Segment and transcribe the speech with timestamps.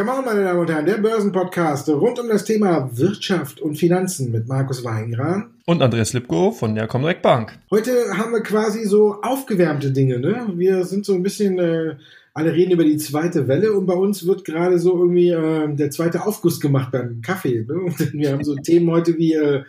[0.00, 4.32] Come on, meine Damen und Herren, der Börsenpodcast rund um das Thema Wirtschaft und Finanzen
[4.32, 5.50] mit Markus Weingran.
[5.66, 7.58] Und Andreas Lipko von der Comdirect Bank.
[7.70, 10.52] Heute haben wir quasi so aufgewärmte Dinge, ne?
[10.56, 11.96] Wir sind so ein bisschen, äh,
[12.32, 15.90] alle reden über die zweite Welle und bei uns wird gerade so irgendwie äh, der
[15.90, 17.66] zweite Aufguss gemacht beim Kaffee.
[17.68, 17.94] Ne?
[18.12, 19.64] Wir haben so Themen heute wie äh,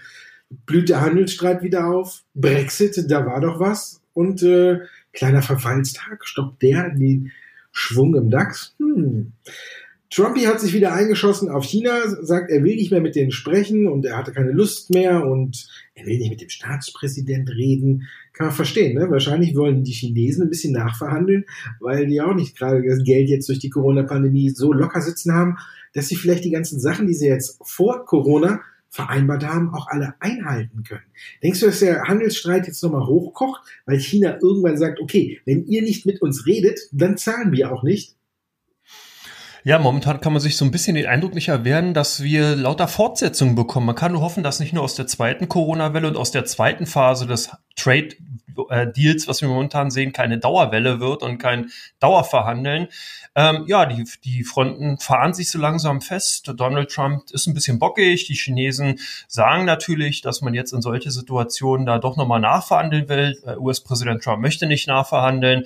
[0.65, 4.80] blüht der Handelsstreit wieder auf, Brexit, da war doch was und äh,
[5.13, 7.31] kleiner Verfallstag, stoppt der den
[7.71, 8.75] Schwung im DAX?
[8.80, 9.34] Hm.
[10.13, 13.88] Trumpy hat sich wieder eingeschossen auf China, sagt, er will nicht mehr mit denen sprechen
[13.88, 18.09] und er hatte keine Lust mehr und er will nicht mit dem Staatspräsident reden.
[18.33, 19.09] Kann man verstehen, ne?
[19.09, 21.45] Wahrscheinlich wollen die Chinesen ein bisschen nachverhandeln,
[21.80, 25.55] weil die auch nicht gerade das Geld jetzt durch die Corona-Pandemie so locker sitzen haben,
[25.94, 28.59] dass sie vielleicht die ganzen Sachen, die sie jetzt vor Corona
[28.91, 31.05] vereinbart haben, auch alle einhalten können.
[31.41, 35.81] Denkst du, dass der Handelsstreit jetzt nochmal hochkocht, weil China irgendwann sagt, okay, wenn ihr
[35.81, 38.17] nicht mit uns redet, dann zahlen wir auch nicht?
[39.64, 42.88] Ja, momentan kann man sich so ein bisschen den Eindruck nicht erwehren, dass wir lauter
[42.88, 43.86] Fortsetzungen bekommen.
[43.86, 46.88] Man kann nur hoffen, dass nicht nur aus der zweiten Corona-Welle und aus der zweiten
[46.88, 48.09] Phase des Trade
[48.69, 52.88] äh, Deals, was wir momentan sehen, keine Dauerwelle wird und kein Dauerverhandeln.
[53.33, 56.52] Ähm, ja, die, die Fronten fahren sich so langsam fest.
[56.58, 58.25] Donald Trump ist ein bisschen bockig.
[58.27, 63.42] Die Chinesen sagen natürlich, dass man jetzt in solche Situationen da doch nochmal nachverhandeln will.
[63.45, 65.64] Äh, US-Präsident Trump möchte nicht nachverhandeln.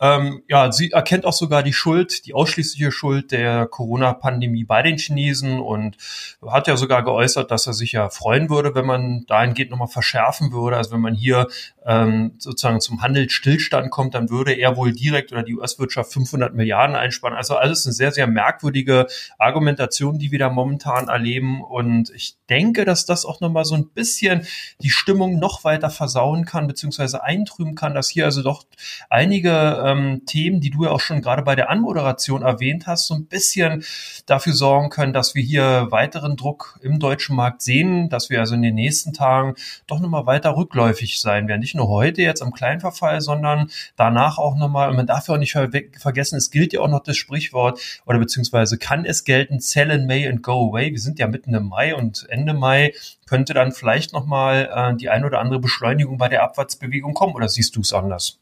[0.00, 4.98] Ähm, ja, sie erkennt auch sogar die Schuld, die ausschließliche Schuld der Corona-Pandemie bei den
[4.98, 5.96] Chinesen und
[6.44, 10.50] hat ja sogar geäußert, dass er sich ja freuen würde, wenn man dahingehend nochmal verschärfen
[10.50, 10.76] würde.
[10.76, 11.43] Also wenn man hier
[11.86, 16.96] ähm, sozusagen zum Handelsstillstand kommt, dann würde er wohl direkt oder die US-Wirtschaft 500 Milliarden
[16.96, 17.36] einsparen.
[17.36, 19.06] Also alles eine sehr, sehr merkwürdige
[19.38, 21.62] Argumentation, die wir da momentan erleben.
[21.62, 24.46] Und ich denke, dass das auch nochmal so ein bisschen
[24.80, 28.64] die Stimmung noch weiter versauen kann, beziehungsweise eintrüben kann, dass hier also doch
[29.10, 33.14] einige ähm, Themen, die du ja auch schon gerade bei der Anmoderation erwähnt hast, so
[33.14, 33.84] ein bisschen
[34.26, 38.54] dafür sorgen können, dass wir hier weiteren Druck im deutschen Markt sehen, dass wir also
[38.54, 39.54] in den nächsten Tagen
[39.86, 41.60] doch nochmal weiter rückläufig sein werden.
[41.60, 45.38] Nicht nur heute jetzt am Kleinverfall, sondern danach auch nochmal, und man darf ja auch
[45.38, 45.68] nicht ver
[45.98, 50.06] vergessen, es gilt ja auch noch das Sprichwort, oder beziehungsweise kann es gelten, sell in
[50.06, 50.92] May and go away.
[50.92, 52.92] Wir sind ja mitten im Mai und Ende Mai
[53.26, 57.48] könnte dann vielleicht nochmal äh, die ein oder andere Beschleunigung bei der Abwärtsbewegung kommen, oder
[57.48, 58.38] siehst du es anders?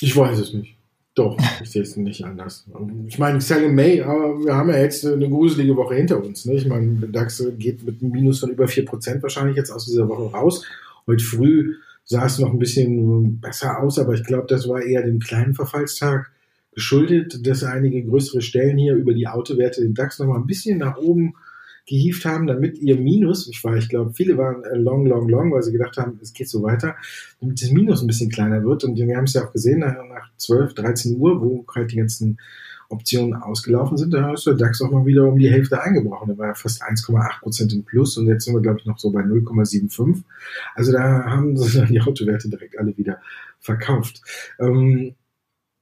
[0.00, 0.77] Ich weiß es nicht.
[1.18, 2.64] Doch, ich sehe es nicht anders.
[3.08, 6.44] Ich meine, Sell in May, aber wir haben ja jetzt eine gruselige Woche hinter uns.
[6.44, 6.54] Ne?
[6.54, 10.08] Ich meine, der DAX geht mit einem Minus von über 4% wahrscheinlich jetzt aus dieser
[10.08, 10.64] Woche raus.
[11.08, 11.74] Heute früh
[12.04, 15.54] sah es noch ein bisschen besser aus, aber ich glaube, das war eher dem kleinen
[15.54, 16.30] Verfallstag
[16.72, 20.98] geschuldet, dass einige größere Stellen hier über die Autowerte den DAX nochmal ein bisschen nach
[20.98, 21.34] oben
[21.88, 25.62] gehievt haben, damit ihr Minus, ich war, ich glaube, viele waren long, long, long, weil
[25.62, 26.94] sie gedacht haben, es geht so weiter,
[27.40, 28.84] damit das Minus ein bisschen kleiner wird.
[28.84, 32.38] Und wir haben es ja auch gesehen, nach 12, 13 Uhr, wo halt die ganzen
[32.90, 36.28] Optionen ausgelaufen sind, da ist der DAX auch mal wieder um die Hälfte eingebrochen.
[36.28, 38.98] Da war ja fast 1,8 Prozent im Plus und jetzt sind wir, glaube ich, noch
[38.98, 40.22] so bei 0,75.
[40.74, 43.20] Also da haben sie die Autowerte direkt alle wieder
[43.60, 44.22] verkauft.
[44.58, 45.14] Ähm,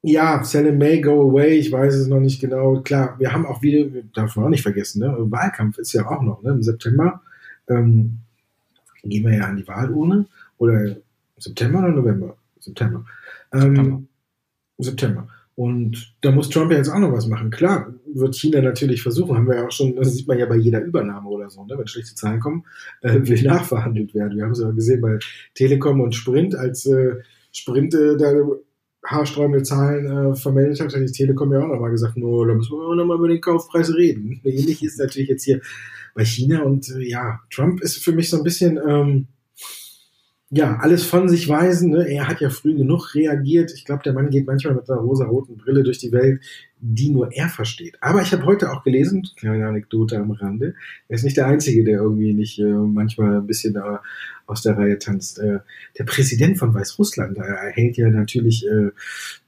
[0.06, 2.80] ja, Sell May, Go Away, ich weiß es noch nicht genau.
[2.80, 5.14] Klar, wir haben auch wieder, darf man auch nicht vergessen, ne?
[5.18, 6.52] Wahlkampf ist ja auch noch, ne?
[6.52, 7.22] Im September
[7.68, 8.18] ähm,
[9.02, 10.26] gehen wir ja an die Wahlurne.
[10.58, 10.96] Oder
[11.36, 12.36] September oder November?
[12.60, 13.04] September.
[13.52, 14.02] Ähm, September.
[14.78, 15.28] September.
[15.56, 17.50] Und da muss Trump ja jetzt auch noch was machen.
[17.50, 20.56] Klar, wird China natürlich versuchen, haben wir ja auch schon, das sieht man ja bei
[20.56, 21.78] jeder Übernahme oder so, ne?
[21.78, 22.64] wenn schlechte Zahlen kommen,
[23.00, 24.36] äh, will nachverhandelt werden.
[24.36, 25.18] Wir haben es ja gesehen bei
[25.54, 27.16] Telekom und Sprint, als äh,
[27.52, 28.32] Sprint äh, da
[29.06, 32.72] haarsträubende Zahlen äh, vermeldet hat, hat die Telekom ja auch nochmal gesagt, no, da müssen
[32.72, 34.40] wir nochmal über den Kaufpreis reden.
[34.44, 35.60] Ähnlich ist natürlich jetzt hier
[36.14, 38.78] bei China und äh, ja, Trump ist für mich so ein bisschen...
[38.86, 39.26] Ähm,
[40.50, 41.90] ja, alles von sich weisen.
[41.90, 42.08] Ne?
[42.08, 43.72] Er hat ja früh genug reagiert.
[43.74, 46.40] Ich glaube, der Mann geht manchmal mit einer rosa-roten Brille durch die Welt,
[46.78, 47.96] die nur er versteht.
[48.00, 50.74] Aber ich habe heute auch gelesen, kleine Anekdote am Rande,
[51.08, 53.98] er ist nicht der Einzige, der irgendwie nicht äh, manchmal ein bisschen äh,
[54.46, 55.40] aus der Reihe tanzt.
[55.40, 55.58] Äh,
[55.98, 58.90] der Präsident von Weißrussland, er erhält ja natürlich äh,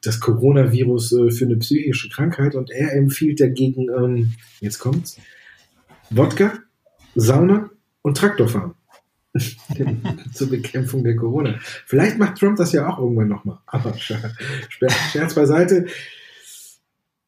[0.02, 5.16] das Coronavirus äh, für eine psychische Krankheit und er empfiehlt dagegen, ähm, jetzt kommt's,
[6.10, 6.54] Wodka,
[7.14, 7.70] Sauna
[8.02, 8.74] und Traktorfahren.
[10.32, 11.56] zur Bekämpfung der Corona.
[11.86, 13.58] Vielleicht macht Trump das ja auch irgendwann nochmal.
[13.66, 15.86] Aber Scherz beiseite.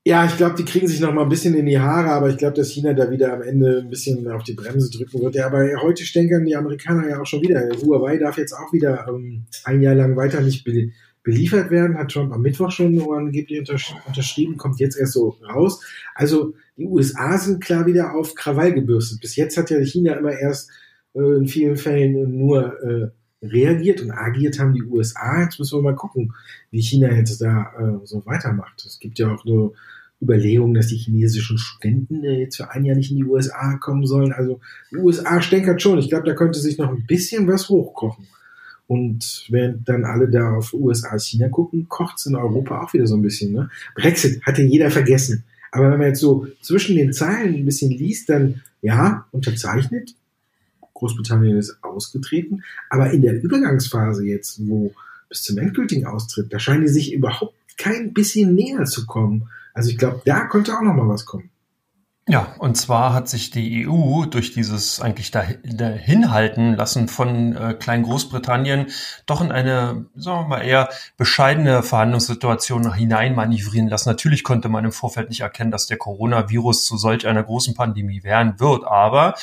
[0.03, 2.39] Ja, ich glaube, die kriegen sich noch mal ein bisschen in die Haare, aber ich
[2.39, 5.35] glaube, dass China da wieder am Ende ein bisschen auf die Bremse drücken wird.
[5.35, 7.69] Ja, aber heute stänkern die Amerikaner ja auch schon wieder.
[7.83, 10.91] Huawei darf jetzt auch wieder ähm, ein Jahr lang weiter nicht be
[11.23, 11.99] beliefert werden.
[11.99, 15.85] Hat Trump am Mittwoch schon angeblich untersch unterschrieben, kommt jetzt erst so raus.
[16.15, 19.21] Also die USA sind klar wieder auf Krawall gebürstet.
[19.21, 20.71] Bis jetzt hat ja China immer erst
[21.15, 23.11] in vielen Fällen nur äh,
[23.43, 25.43] reagiert und agiert haben die USA.
[25.43, 26.33] Jetzt müssen wir mal gucken,
[26.71, 28.85] wie China jetzt da äh, so weitermacht.
[28.87, 29.75] Es gibt ja auch nur
[30.23, 34.07] Überlegungen, dass die chinesischen Studenten äh, jetzt für ein Jahr nicht in die USA kommen
[34.07, 34.33] sollen.
[34.33, 34.61] Also
[34.91, 35.99] die USA stänkert schon.
[35.99, 38.27] Ich glaube, da könnte sich noch ein bisschen was hochkochen.
[38.87, 43.07] Und während dann alle da auf USA, China gucken, kocht es in Europa auch wieder
[43.07, 43.53] so ein bisschen.
[43.53, 43.71] Ne?
[43.95, 45.45] Brexit hatte jeder vergessen.
[45.71, 50.15] Aber wenn man jetzt so zwischen den Zeilen ein bisschen liest, dann ja, unterzeichnet.
[51.01, 52.63] Großbritannien ist ausgetreten.
[52.89, 54.95] Aber in der Übergangsphase jetzt, wo
[55.29, 59.49] bis zum endgültigen Austritt, da scheinen die sich überhaupt kein bisschen näher zu kommen.
[59.75, 61.51] Also ich glaube, da könnte auch noch mal was kommen.
[62.29, 68.05] Ja, und zwar hat sich die EU durch dieses eigentlich dahinhalten lassen von äh, Klein
[68.05, 68.87] Großbritannien
[69.27, 74.11] doch in eine, sagen wir mal, eher bescheidene Verhandlungssituation hineinmanövrieren lassen.
[74.11, 78.23] Natürlich konnte man im Vorfeld nicht erkennen, dass der Coronavirus zu solch einer großen Pandemie
[78.23, 79.35] werden wird, aber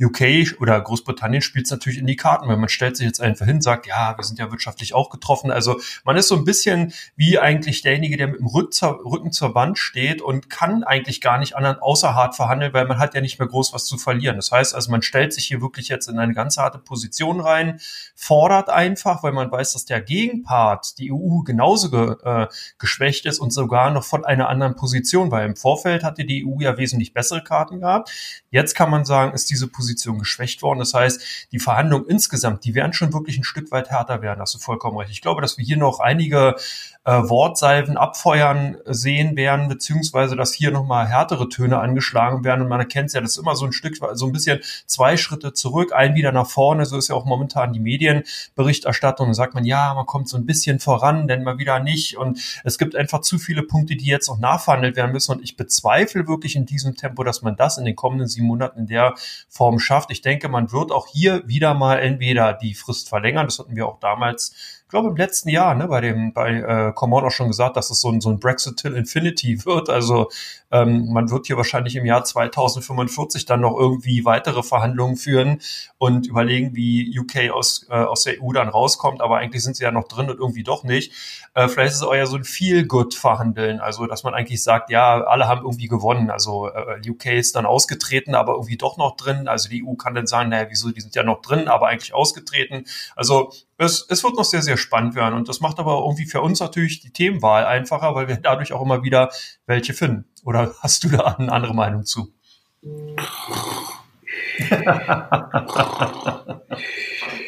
[0.00, 3.46] UK oder Großbritannien spielt es natürlich in die Karten, weil man stellt sich jetzt einfach
[3.46, 5.50] hin, sagt, ja, wir sind ja wirtschaftlich auch getroffen.
[5.50, 9.78] Also man ist so ein bisschen wie eigentlich derjenige, der mit dem Rücken zur Wand
[9.78, 13.40] steht und kann eigentlich gar nicht anderen außer hart verhandeln, weil man hat ja nicht
[13.40, 14.36] mehr groß was zu verlieren.
[14.36, 17.80] Das heißt also, man stellt sich hier wirklich jetzt in eine ganz harte Position rein,
[18.14, 22.46] fordert einfach, weil man weiß, dass der Gegenpart, die EU, genauso ge, äh,
[22.78, 26.60] geschwächt ist und sogar noch von einer anderen Position, weil im Vorfeld hatte die EU
[26.60, 28.10] ja wesentlich bessere Karten gehabt.
[28.50, 30.78] Jetzt kann man sagen, ist diese Position Position geschwächt worden.
[30.78, 34.40] Das heißt, die Verhandlungen insgesamt, die werden schon wirklich ein Stück weit härter werden.
[34.40, 35.10] Hast du vollkommen recht.
[35.10, 36.56] Ich glaube, dass wir hier noch einige
[37.04, 42.62] äh, Wortsalven abfeuern sehen werden, beziehungsweise dass hier nochmal härtere Töne angeschlagen werden.
[42.62, 45.54] Und man erkennt ja, das ist immer so ein Stück, so ein bisschen zwei Schritte
[45.54, 46.84] zurück, ein wieder nach vorne.
[46.84, 49.28] So ist ja auch momentan die Medienberichterstattung.
[49.28, 52.18] Da sagt man, ja, man kommt so ein bisschen voran, denn mal wieder nicht.
[52.18, 55.32] Und es gibt einfach zu viele Punkte, die jetzt noch nachverhandelt werden müssen.
[55.32, 58.80] Und ich bezweifle wirklich in diesem Tempo, dass man das in den kommenden sieben Monaten
[58.80, 59.14] in der
[59.48, 60.10] Form schafft.
[60.10, 63.46] Ich denke, man wird auch hier wieder mal entweder die Frist verlängern.
[63.46, 67.24] Das hatten wir auch damals glaube im letzten Jahr, ne, bei dem, bei äh, Common
[67.24, 69.90] auch schon gesagt, dass es so ein, so ein Brexit till Infinity wird.
[69.90, 70.30] Also
[70.70, 75.60] ähm, man wird hier wahrscheinlich im Jahr 2045 dann noch irgendwie weitere Verhandlungen führen
[75.98, 79.20] und überlegen, wie UK aus, äh, aus der EU dann rauskommt.
[79.20, 81.12] Aber eigentlich sind sie ja noch drin und irgendwie doch nicht.
[81.54, 83.80] Äh, vielleicht ist es auch ja so ein Feel-Good-Verhandeln.
[83.80, 86.30] Also, dass man eigentlich sagt, ja, alle haben irgendwie gewonnen.
[86.30, 89.48] Also äh, UK ist dann ausgetreten, aber irgendwie doch noch drin.
[89.48, 92.14] Also die EU kann dann sagen, naja, wieso, die sind ja noch drin, aber eigentlich
[92.14, 92.84] ausgetreten.
[93.16, 95.34] Also es, es wird noch sehr, sehr spannend werden.
[95.34, 98.84] Und das macht aber irgendwie für uns natürlich die Themenwahl einfacher, weil wir dadurch auch
[98.84, 99.30] immer wieder
[99.66, 100.24] welche finden.
[100.44, 102.32] Oder hast du da eine andere Meinung zu?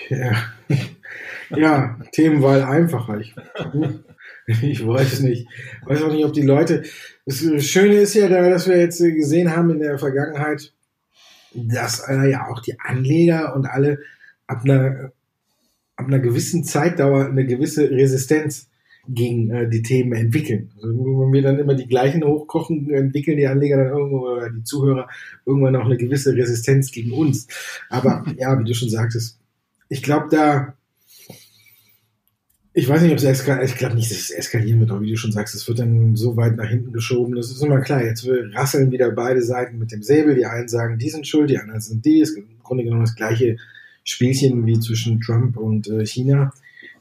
[0.08, 0.32] ja.
[1.50, 3.18] ja, Themenwahl einfacher.
[3.18, 3.34] Ich,
[4.62, 5.48] ich weiß nicht.
[5.82, 6.84] Ich weiß auch nicht, ob die Leute.
[7.26, 10.72] Das Schöne ist ja, dass wir jetzt gesehen haben in der Vergangenheit,
[11.52, 13.98] dass äh, ja auch die Anleger und alle
[14.46, 15.12] ab einer
[16.00, 18.70] ab einer gewissen Zeitdauer eine gewisse Resistenz
[19.08, 20.70] gegen äh, die Themen entwickeln.
[20.76, 24.64] Also wenn wir dann immer die gleichen hochkochen, entwickeln die Anleger dann irgendwo oder die
[24.64, 25.08] Zuhörer
[25.44, 27.46] irgendwann auch eine gewisse Resistenz gegen uns.
[27.88, 29.38] Aber ja, wie du schon sagtest,
[29.88, 30.74] ich glaube da,
[32.72, 35.10] ich weiß nicht, ob es eskaliert, ich glaube nicht, dass es eskalieren wird, aber wie
[35.10, 37.34] du schon sagst, es wird dann so weit nach hinten geschoben.
[37.34, 40.36] Das ist immer klar, jetzt rasseln wieder beide Seiten mit dem Säbel.
[40.36, 42.20] Die einen sagen, die sind schuld, die anderen sind die.
[42.20, 43.56] Es ist im Grunde genommen das gleiche
[44.04, 46.52] Spielchen wie zwischen Trump und äh, China.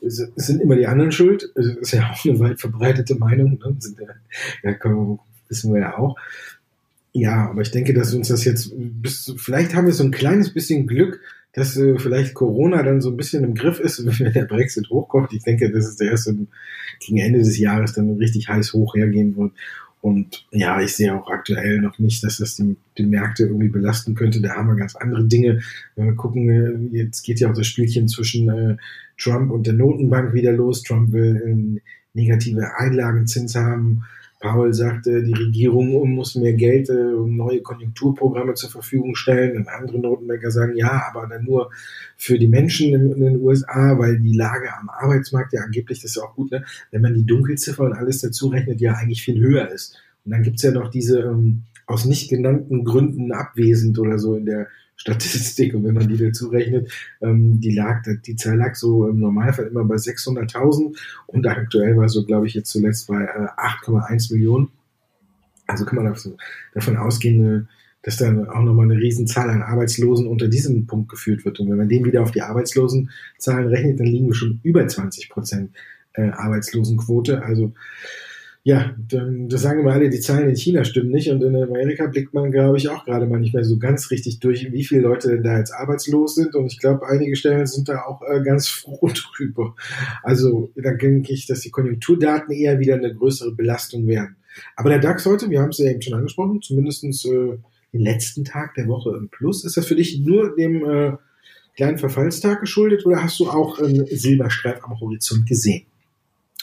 [0.02, 1.52] Sind immer die anderen schuld.
[1.56, 3.60] Es ist ja auch eine weit verbreitete Meinung.
[3.60, 3.76] Ne?
[4.64, 6.16] Ja, wir, wissen wir ja auch.
[7.12, 10.54] Ja, aber ich denke, dass uns das jetzt bis, vielleicht haben wir so ein kleines
[10.54, 11.20] bisschen Glück,
[11.54, 15.34] dass äh, vielleicht Corona dann so ein bisschen im Griff ist, wenn der Brexit hochkocht.
[15.34, 16.36] Ich denke, dass es der erste
[17.00, 19.54] gegen Ende des Jahres dann richtig heiß hoch hergehen wird.
[20.02, 24.16] Und ja, ich sehe auch aktuell noch nicht, dass das die, die Märkte irgendwie belasten
[24.16, 24.42] könnte.
[24.42, 25.62] Da haben wir ganz andere Dinge.
[25.96, 28.78] Wenn wir gucken, äh, jetzt geht ja auch das Spielchen zwischen äh,
[29.18, 30.84] Trump und der Notenbank wieder los.
[30.84, 31.82] Trump will äh,
[32.14, 34.04] negative Einlagenzins haben.
[34.40, 39.58] Paul sagte, die Regierung muss mehr Geld, äh, um neue Konjunkturprogramme zur Verfügung stellen.
[39.58, 41.72] Und andere Notenbanker sagen, ja, aber dann nur
[42.16, 46.18] für die Menschen in, den USA, weil die Lage am Arbeitsmarkt ja angeblich, das ist
[46.18, 49.40] ja auch gut, ne, wenn man die Dunkelziffer und alles dazu rechnet, ja eigentlich viel
[49.40, 49.98] höher ist.
[50.24, 54.46] Und dann gibt's ja noch diese ähm, aus nicht genannten Gründen abwesend oder so in
[54.46, 54.68] der
[55.00, 56.92] Statistik und wenn man die dazu rechnet,
[57.22, 60.96] ähm, die lag, die Zahl lag so im Normalfall immer bei 600.000
[61.28, 63.48] und aktuell war so, glaube ich, jetzt zuletzt bei äh,
[63.88, 64.70] 8,1 Millionen.
[65.68, 66.16] Also kann man
[66.74, 67.66] davon ausgehen, äh,
[68.02, 71.60] dass dann auch nochmal eine Riesenzahl an Arbeitslosen unter diesem Punkt geführt wird.
[71.62, 75.30] Und wenn man den wieder auf die Arbeitslosenzahlen rechnet, dann liegen wir schon über 20
[75.30, 75.72] Prozent
[76.14, 77.42] äh, Arbeitslosenquote.
[77.44, 77.74] Also
[78.64, 82.08] Ja, dann, das sagen immer alle, die Zahlen in China stimmen nicht und in Amerika
[82.08, 85.02] blickt man, glaube ich, auch gerade mal nicht mehr so ganz richtig durch, wie viele
[85.02, 88.42] Leute denn da jetzt arbeitslos sind und ich glaube, einige Stellen sind da auch äh,
[88.44, 89.76] ganz froh drüber.
[90.24, 94.36] Also da denke ich, dass die Konjunkturdaten eher wieder eine größere Belastung werden.
[94.76, 97.58] Aber der DAX heute, wir haben es ja eben schon angesprochen, zumindestens äh,
[97.94, 99.64] den letzten Tag der Woche im Plus.
[99.64, 101.14] Ist das für dich nur dem äh,
[101.78, 105.86] kleinen Verfallstag geschuldet oder hast du auch einen Silberstreif am Horizont gesehen?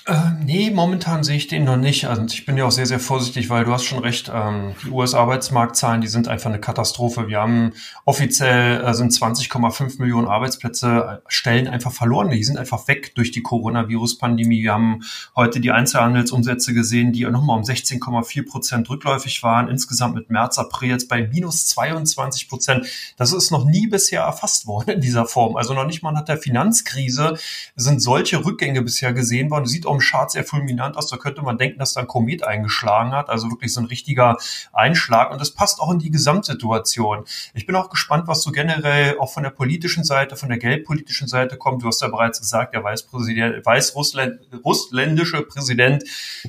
[0.08, 2.04] Äh, nee, momentan sehe ich den noch nicht.
[2.04, 4.90] Also ich bin ja auch sehr, sehr vorsichtig, weil du hast schon recht, ähm, die
[4.90, 7.26] US-Arbeitsmarktzahlen, die sind einfach eine Katastrophe.
[7.26, 7.72] Wir haben
[8.04, 12.30] offiziell äh, sind 20,5 Millionen Arbeitsplätze, äh, Stellen einfach verloren.
[12.30, 14.62] Die sind einfach weg durch die Coronavirus-Pandemie.
[14.62, 15.02] Wir haben
[15.34, 19.66] heute die Einzelhandelsumsätze gesehen, die nochmal um 16,4 Prozent rückläufig waren.
[19.66, 22.86] Insgesamt mit März, April jetzt bei minus 22 Prozent.
[23.16, 25.56] Das ist noch nie bisher erfasst worden in dieser Form.
[25.56, 27.36] Also noch nicht mal nach der Finanzkrise
[27.74, 29.66] sind solche Rückgänge bisher gesehen worden.
[29.66, 31.08] Sieht auch vom Chart sehr fulminant aus.
[31.08, 33.30] Da könnte man denken, dass da ein Komet eingeschlagen hat.
[33.30, 34.36] Also wirklich so ein richtiger
[34.72, 35.32] Einschlag.
[35.32, 37.24] Und das passt auch in die Gesamtsituation.
[37.54, 41.28] Ich bin auch gespannt, was so generell auch von der politischen Seite, von der geldpolitischen
[41.28, 41.82] Seite kommt.
[41.82, 46.04] Du hast ja bereits gesagt, der weißrussländische Präsident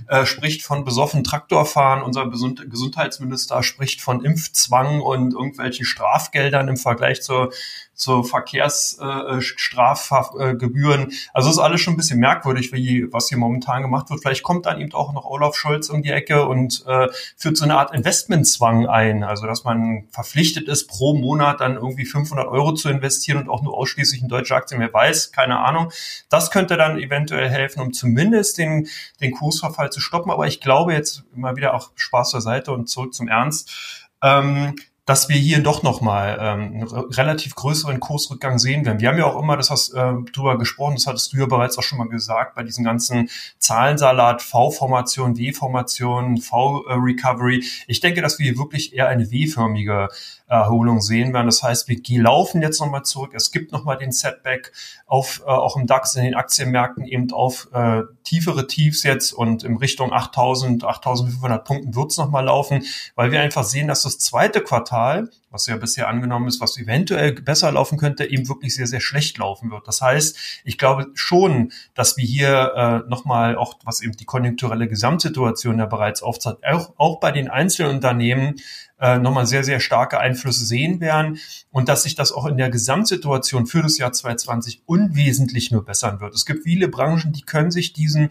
[0.08, 2.04] äh, spricht von besoffenen Traktorfahren.
[2.04, 7.54] Unser Gesundheitsminister spricht von Impfzwang und irgendwelchen Strafgeldern im Vergleich zur
[7.98, 11.10] zur Verkehrsstrafgebühren.
[11.10, 14.22] Äh, also ist alles schon ein bisschen merkwürdig, wie was hier momentan gemacht wird.
[14.22, 17.66] Vielleicht kommt dann eben auch noch Olaf Scholz um die Ecke und äh, führt so
[17.66, 19.24] eine Art Investmentzwang ein.
[19.24, 23.64] Also dass man verpflichtet ist, pro Monat dann irgendwie 500 Euro zu investieren und auch
[23.64, 24.80] nur ausschließlich in deutsche Aktien.
[24.80, 25.92] Wer weiß, keine Ahnung.
[26.30, 28.88] Das könnte dann eventuell helfen, um zumindest den,
[29.22, 30.32] den Kursverfall zu stoppen.
[30.32, 34.06] Aber ich glaube jetzt immer wieder auch Spaß zur Seite und zurück zum Ernst.
[34.22, 34.76] Ähm,
[35.08, 39.00] dass wir hier doch nochmal ähm, einen relativ größeren Kursrückgang sehen werden.
[39.00, 41.78] Wir haben ja auch immer, das hast äh, drüber gesprochen, das hattest du ja bereits
[41.78, 47.64] auch schon mal gesagt, bei diesen ganzen Zahlensalat, V-Formation, W-Formation, V-Recovery.
[47.88, 50.10] Ich denke, dass wir hier wirklich eher eine W-förmige
[50.48, 51.48] Erholung sehen werden.
[51.48, 53.34] Das heißt, wir laufen jetzt nochmal zurück.
[53.36, 54.72] Es gibt nochmal den Setback
[55.06, 59.64] auf, äh, auch im DAX, in den Aktienmärkten eben auf äh, tiefere Tiefs jetzt und
[59.64, 62.84] in Richtung 8000, 8500 Punkten wird es nochmal laufen,
[63.16, 67.34] weil wir einfach sehen, dass das zweite Quartal, was ja bisher angenommen ist, was eventuell
[67.34, 69.88] besser laufen könnte, eben wirklich sehr, sehr schlecht laufen wird.
[69.88, 74.88] Das heißt, ich glaube schon, dass wir hier äh, nochmal auch, was eben die konjunkturelle
[74.88, 78.56] Gesamtsituation ja bereits aufzeigt, auch, auch bei den einzelnen Unternehmen
[79.00, 81.40] äh, nochmal sehr, sehr starke Einflüsse sehen werden
[81.72, 86.20] und dass sich das auch in der Gesamtsituation für das Jahr 2020 unwesentlich nur bessern
[86.20, 86.34] wird.
[86.34, 88.30] Es gibt viele Branchen, die können sich diesen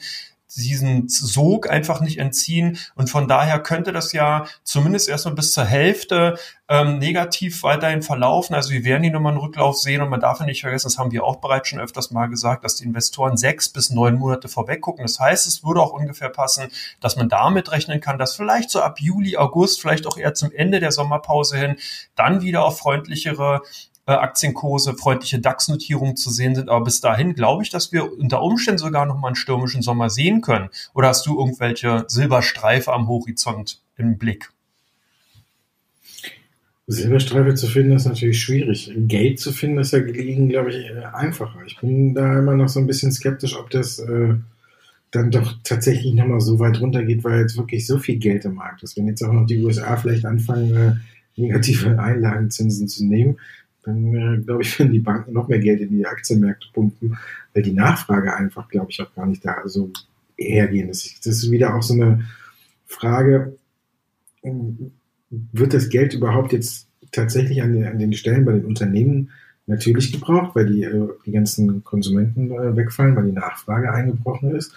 [0.55, 2.79] diesen Sog einfach nicht entziehen.
[2.95, 6.39] Und von daher könnte das ja zumindest erstmal bis zur Hälfte
[6.69, 8.55] ähm, negativ weiterhin verlaufen.
[8.55, 10.99] Also wir werden hier nochmal einen Rücklauf sehen und man darf ja nicht vergessen, das
[10.99, 14.49] haben wir auch bereits schon öfters mal gesagt, dass die Investoren sechs bis neun Monate
[14.49, 15.05] vorweg gucken.
[15.05, 16.69] Das heißt, es würde auch ungefähr passen,
[17.01, 20.53] dass man damit rechnen kann, dass vielleicht so ab Juli, August, vielleicht auch eher zum
[20.53, 21.77] Ende der Sommerpause hin,
[22.15, 23.63] dann wieder auf freundlichere
[24.13, 26.69] Aktienkurse, freundliche DAX-Notierungen zu sehen sind.
[26.69, 30.11] Aber bis dahin glaube ich, dass wir unter Umständen sogar noch mal einen stürmischen Sommer
[30.11, 30.69] sehen können.
[30.95, 34.51] Oder hast du irgendwelche Silberstreife am Horizont im Blick?
[36.89, 38.93] Silberstreife zu finden ist natürlich schwierig.
[38.97, 41.59] Geld zu finden ist ja gelegen, glaube ich, einfacher.
[41.67, 44.35] Ich bin da immer noch so ein bisschen skeptisch, ob das äh,
[45.11, 48.85] dann doch tatsächlich nochmal so weit runtergeht, weil jetzt wirklich so viel Geld im Markt
[48.85, 48.97] ist.
[48.97, 50.93] Wenn jetzt auch noch die USA vielleicht anfangen, äh,
[51.41, 53.37] negative Einlagenzinsen zu nehmen,
[53.87, 57.17] dann äh, glaube ich, werden die Banken noch mehr Geld in die Aktienmärkte pumpen,
[57.55, 59.91] weil die Nachfrage einfach, glaube ich, auch gar nicht da so
[60.37, 60.89] hergehen.
[60.89, 62.27] Das ist wieder auch so eine
[62.85, 63.57] Frage,
[65.31, 69.31] wird das Geld überhaupt jetzt tatsächlich an den, an den Stellen bei den Unternehmen
[69.67, 74.73] natürlich gebraucht, weil die, äh, die ganzen Konsumenten äh, wegfallen, weil die Nachfrage eingebrochen ist.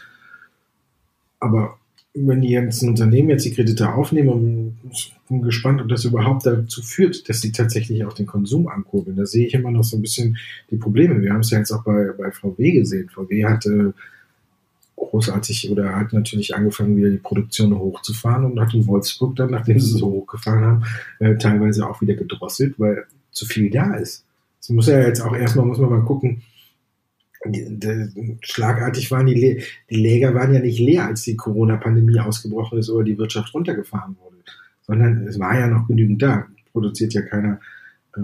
[1.40, 1.78] Aber
[2.14, 6.82] wenn die ganzen Unternehmen jetzt die Kredite aufnehmen, ich bin gespannt, ob das überhaupt dazu
[6.82, 9.16] führt, dass sie tatsächlich auch den Konsum ankurbeln.
[9.16, 10.38] Da sehe ich immer noch so ein bisschen
[10.72, 11.22] die Probleme.
[11.22, 13.10] Wir haben es ja jetzt auch bei, bei VW gesehen.
[13.10, 13.94] VW hatte
[14.96, 19.80] großartig oder hat natürlich angefangen, wieder die Produktion hochzufahren und hat in Wolfsburg dann, nachdem
[19.80, 20.84] sie so hochgefahren haben,
[21.20, 24.26] äh, teilweise auch wieder gedrosselt, weil zu viel da ist.
[24.60, 26.42] Es muss ja jetzt auch erstmal, muss man mal gucken,
[28.42, 33.06] schlagartig waren die, die Läger waren ja nicht leer, als die Corona-Pandemie ausgebrochen ist oder
[33.06, 34.38] die Wirtschaft runtergefahren wurde,
[34.82, 36.48] sondern es war ja noch genügend da.
[36.72, 37.60] Produziert ja keiner
[38.16, 38.22] äh,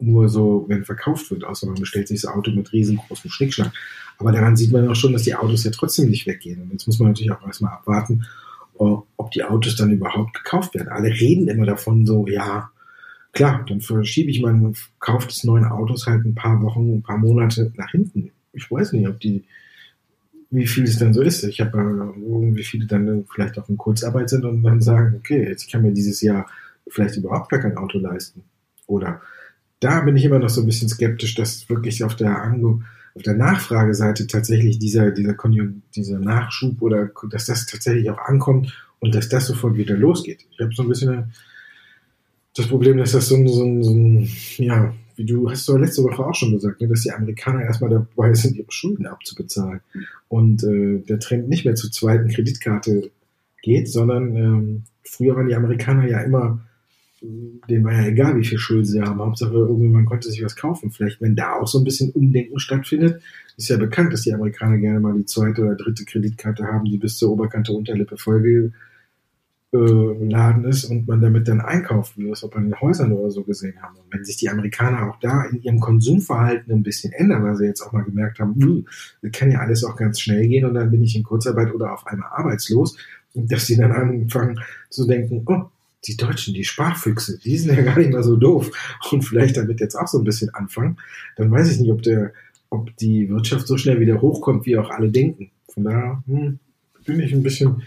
[0.00, 3.72] nur so, wenn verkauft wird, außer man bestellt sich das Auto mit riesengroßem Schnickschnack.
[4.18, 6.60] Aber daran sieht man auch schon, dass die Autos ja trotzdem nicht weggehen.
[6.62, 8.24] Und jetzt muss man natürlich auch erstmal abwarten,
[8.74, 10.88] ob die Autos dann überhaupt gekauft werden.
[10.88, 12.70] Alle reden immer davon so, ja,
[13.34, 17.18] klar, dann verschiebe ich meinen Kauf des neuen Autos halt ein paar Wochen, ein paar
[17.18, 18.30] Monate nach hinten.
[18.52, 19.44] Ich weiß nicht, ob die
[20.50, 21.42] wie viel es dann so ist.
[21.44, 25.48] Ich habe äh, irgendwie viele dann vielleicht auch in Kurzarbeit sind und dann sagen, okay,
[25.48, 26.46] jetzt kann mir dieses Jahr
[26.86, 28.44] vielleicht überhaupt gar kein Auto leisten.
[28.86, 29.20] Oder
[29.80, 32.82] da bin ich immer noch so ein bisschen skeptisch, dass wirklich auf der Anglo
[33.14, 38.76] auf der Nachfrageseite tatsächlich dieser, dieser, Konjun dieser Nachschub oder dass das tatsächlich auch ankommt
[38.98, 40.46] und dass das sofort wieder losgeht.
[40.50, 41.32] Ich habe so ein bisschen
[42.54, 45.76] das Problem, dass das so ein, so ein, so ein ja, wie du hast du
[45.76, 49.80] letzte Woche auch schon gesagt, ne, dass die Amerikaner erstmal dabei sind, ihre Schulden abzubezahlen
[50.28, 53.10] und äh, der Trend nicht mehr zur zweiten Kreditkarte
[53.62, 56.60] geht, sondern ähm, früher waren die Amerikaner ja immer
[57.68, 59.20] denen war ja egal, wie viel Schulden sie haben.
[59.20, 60.90] Hauptsache, irgendwann konnte sich was kaufen.
[60.90, 63.22] Vielleicht, wenn da auch so ein bisschen Umdenken stattfindet,
[63.56, 66.98] ist ja bekannt, dass die Amerikaner gerne mal die zweite oder dritte Kreditkarte haben, die
[66.98, 68.74] bis zur Oberkante Unterlippe vollgeladen
[69.74, 73.42] äh, ist und man damit dann wie wir es auch bei den Häusern oder so
[73.42, 73.96] gesehen haben.
[73.96, 77.66] Und wenn sich die Amerikaner auch da in ihrem Konsumverhalten ein bisschen ändern, weil sie
[77.66, 78.86] jetzt auch mal gemerkt haben, hm,
[79.22, 81.92] das kann ja alles auch ganz schnell gehen und dann bin ich in Kurzarbeit oder
[81.92, 82.96] auf einmal arbeitslos,
[83.34, 85.64] und dass sie dann anfangen zu denken, oh,
[86.06, 88.70] die Deutschen, die Sparfüchse, die sind ja gar nicht mal so doof
[89.10, 90.98] und vielleicht damit jetzt auch so ein bisschen anfangen,
[91.36, 92.32] dann weiß ich nicht, ob der,
[92.70, 95.50] ob die Wirtschaft so schnell wieder hochkommt, wie auch alle denken.
[95.68, 96.60] Von daher hm,
[97.04, 97.82] bin ich ein bisschen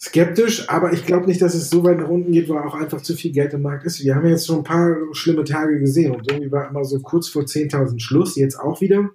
[0.00, 3.02] skeptisch, aber ich glaube nicht, dass es so weit nach unten geht, weil auch einfach
[3.02, 4.02] zu viel Geld im Markt ist.
[4.02, 7.28] Wir haben jetzt schon ein paar schlimme Tage gesehen und irgendwie war immer so kurz
[7.28, 9.10] vor 10.000 Schluss, jetzt auch wieder.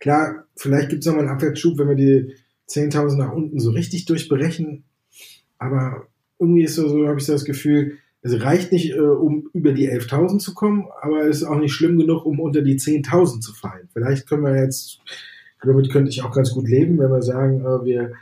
[0.00, 2.34] Klar, vielleicht gibt es nochmal einen Abwärtsschub, wenn wir die
[2.68, 4.84] 10.000 nach unten so richtig durchberechnen,
[5.58, 9.48] aber irgendwie ist so, so habe ich so das Gefühl, es reicht nicht, äh, um
[9.54, 12.78] über die 11.000 zu kommen, aber es ist auch nicht schlimm genug, um unter die
[12.78, 13.88] 10.000 zu fallen.
[13.92, 14.98] Vielleicht können wir jetzt,
[15.62, 18.12] damit könnte ich auch ganz gut leben, wenn wir sagen, äh, wir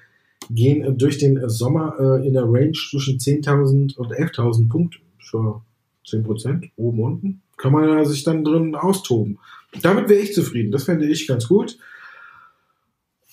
[0.55, 4.99] gehen äh, durch den Sommer äh, in der Range zwischen 10.000 und 11.000 Punkte.
[5.19, 5.63] Für
[6.07, 7.43] 10 Prozent, oben, unten.
[7.57, 9.39] Kann man sich dann drin austoben.
[9.83, 10.73] Damit wäre ich zufrieden.
[10.73, 11.79] Das fände ich ganz gut.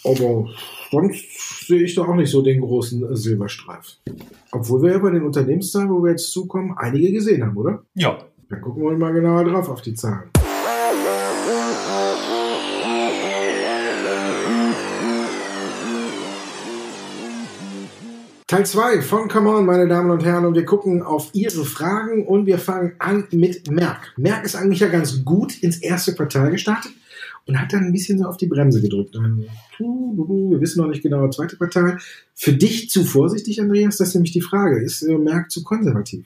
[0.06, 0.48] Aber
[0.92, 3.98] sonst sehe ich da auch nicht so den großen Silberstreif.
[4.52, 7.84] Obwohl wir ja bei den Unternehmenszahlen, wo wir jetzt zukommen, einige gesehen haben, oder?
[7.96, 8.18] Ja.
[8.50, 10.30] Dann gucken wir mal genauer drauf auf die Zahlen.
[18.50, 22.26] Teil 2 von Come On, meine Damen und Herren, und wir gucken auf Ihre Fragen
[22.26, 24.12] und wir fangen an mit Merck.
[24.18, 26.92] Merck ist eigentlich ja ganz gut ins erste Quartal gestartet
[27.46, 29.14] und hat dann ein bisschen so auf die Bremse gedrückt.
[29.14, 32.00] Wir wissen noch nicht genau, zweite Quartal.
[32.34, 33.98] Für dich zu vorsichtig, Andreas?
[33.98, 34.82] Das ist nämlich die Frage.
[34.82, 36.26] Ist äh, Merck zu konservativ?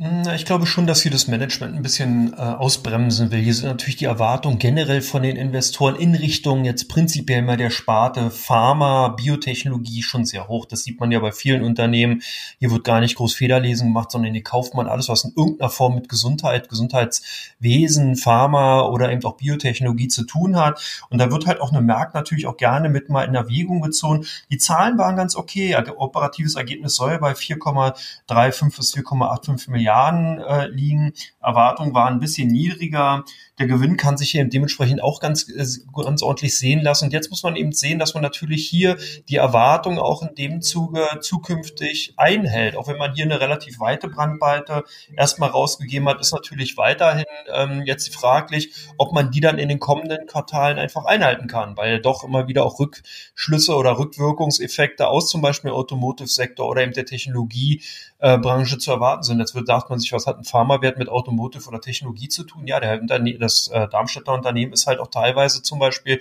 [0.00, 3.40] Ich glaube schon, dass hier das Management ein bisschen äh, ausbremsen will.
[3.40, 7.70] Hier sind natürlich die Erwartungen generell von den Investoren in Richtung jetzt prinzipiell mal der
[7.70, 10.66] Sparte Pharma, Biotechnologie schon sehr hoch.
[10.66, 12.22] Das sieht man ja bei vielen Unternehmen.
[12.60, 15.68] Hier wird gar nicht groß Federlesen gemacht, sondern hier kauft man alles, was in irgendeiner
[15.68, 20.80] Form mit Gesundheit, Gesundheitswesen, Pharma oder eben auch Biotechnologie zu tun hat.
[21.10, 24.26] Und da wird halt auch eine Markt natürlich auch gerne mit mal in Erwägung gezogen.
[24.48, 25.76] Die Zahlen waren ganz okay.
[25.96, 31.14] Operatives Ergebnis soll bei 4,35 bis 4,85 Milliarden Jahren äh, liegen.
[31.40, 33.24] Erwartungen waren ein bisschen niedriger.
[33.58, 37.06] Der Gewinn kann sich hier dementsprechend auch ganz, äh, ganz ordentlich sehen lassen.
[37.06, 38.96] Und jetzt muss man eben sehen, dass man natürlich hier
[39.28, 42.76] die Erwartung auch in dem Zuge zukünftig einhält.
[42.76, 44.84] Auch wenn man hier eine relativ weite Brandweite
[45.16, 49.80] erstmal rausgegeben hat, ist natürlich weiterhin ähm, jetzt fraglich, ob man die dann in den
[49.80, 55.40] kommenden Quartalen einfach einhalten kann, weil doch immer wieder auch Rückschlüsse oder Rückwirkungseffekte aus zum
[55.40, 59.40] Beispiel Automotive-Sektor oder eben der Technologiebranche zu erwarten sind.
[59.40, 62.66] Jetzt wird, sagt man sich, was hat ein Pharmawert mit Automotive oder Technologie zu tun?
[62.66, 63.00] Ja, der,
[63.48, 66.20] das äh, Darmstädter Unternehmen ist halt auch teilweise zum Beispiel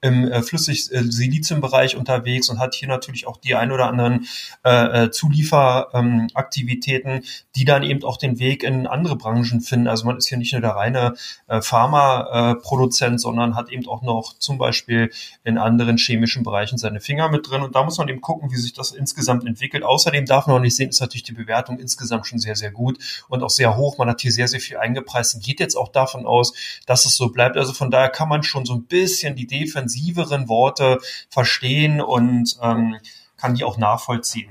[0.00, 4.26] im äh, Flüssig-Silizium-Bereich äh, unterwegs und hat hier natürlich auch die ein oder anderen
[4.64, 7.22] äh, äh Zulieferaktivitäten, ähm,
[7.56, 9.88] die dann eben auch den Weg in andere Branchen finden.
[9.88, 11.14] Also man ist hier nicht nur der reine
[11.48, 15.10] äh, Pharma-Produzent, sondern hat eben auch noch zum Beispiel
[15.44, 17.62] in anderen chemischen Bereichen seine Finger mit drin.
[17.62, 19.82] Und da muss man eben gucken, wie sich das insgesamt entwickelt.
[19.82, 22.98] Außerdem darf man auch nicht sehen, ist natürlich die Bewertung insgesamt schon sehr, sehr gut
[23.28, 23.98] und auch sehr hoch.
[23.98, 26.54] Man hat hier sehr, sehr viel eingepreist und geht jetzt auch davon aus,
[26.86, 27.56] dass es so bleibt.
[27.56, 30.98] Also von daher kann man schon so ein bisschen die Defensive intensiveren Worte
[31.30, 32.96] verstehen und ähm,
[33.36, 34.50] kann die auch nachvollziehen.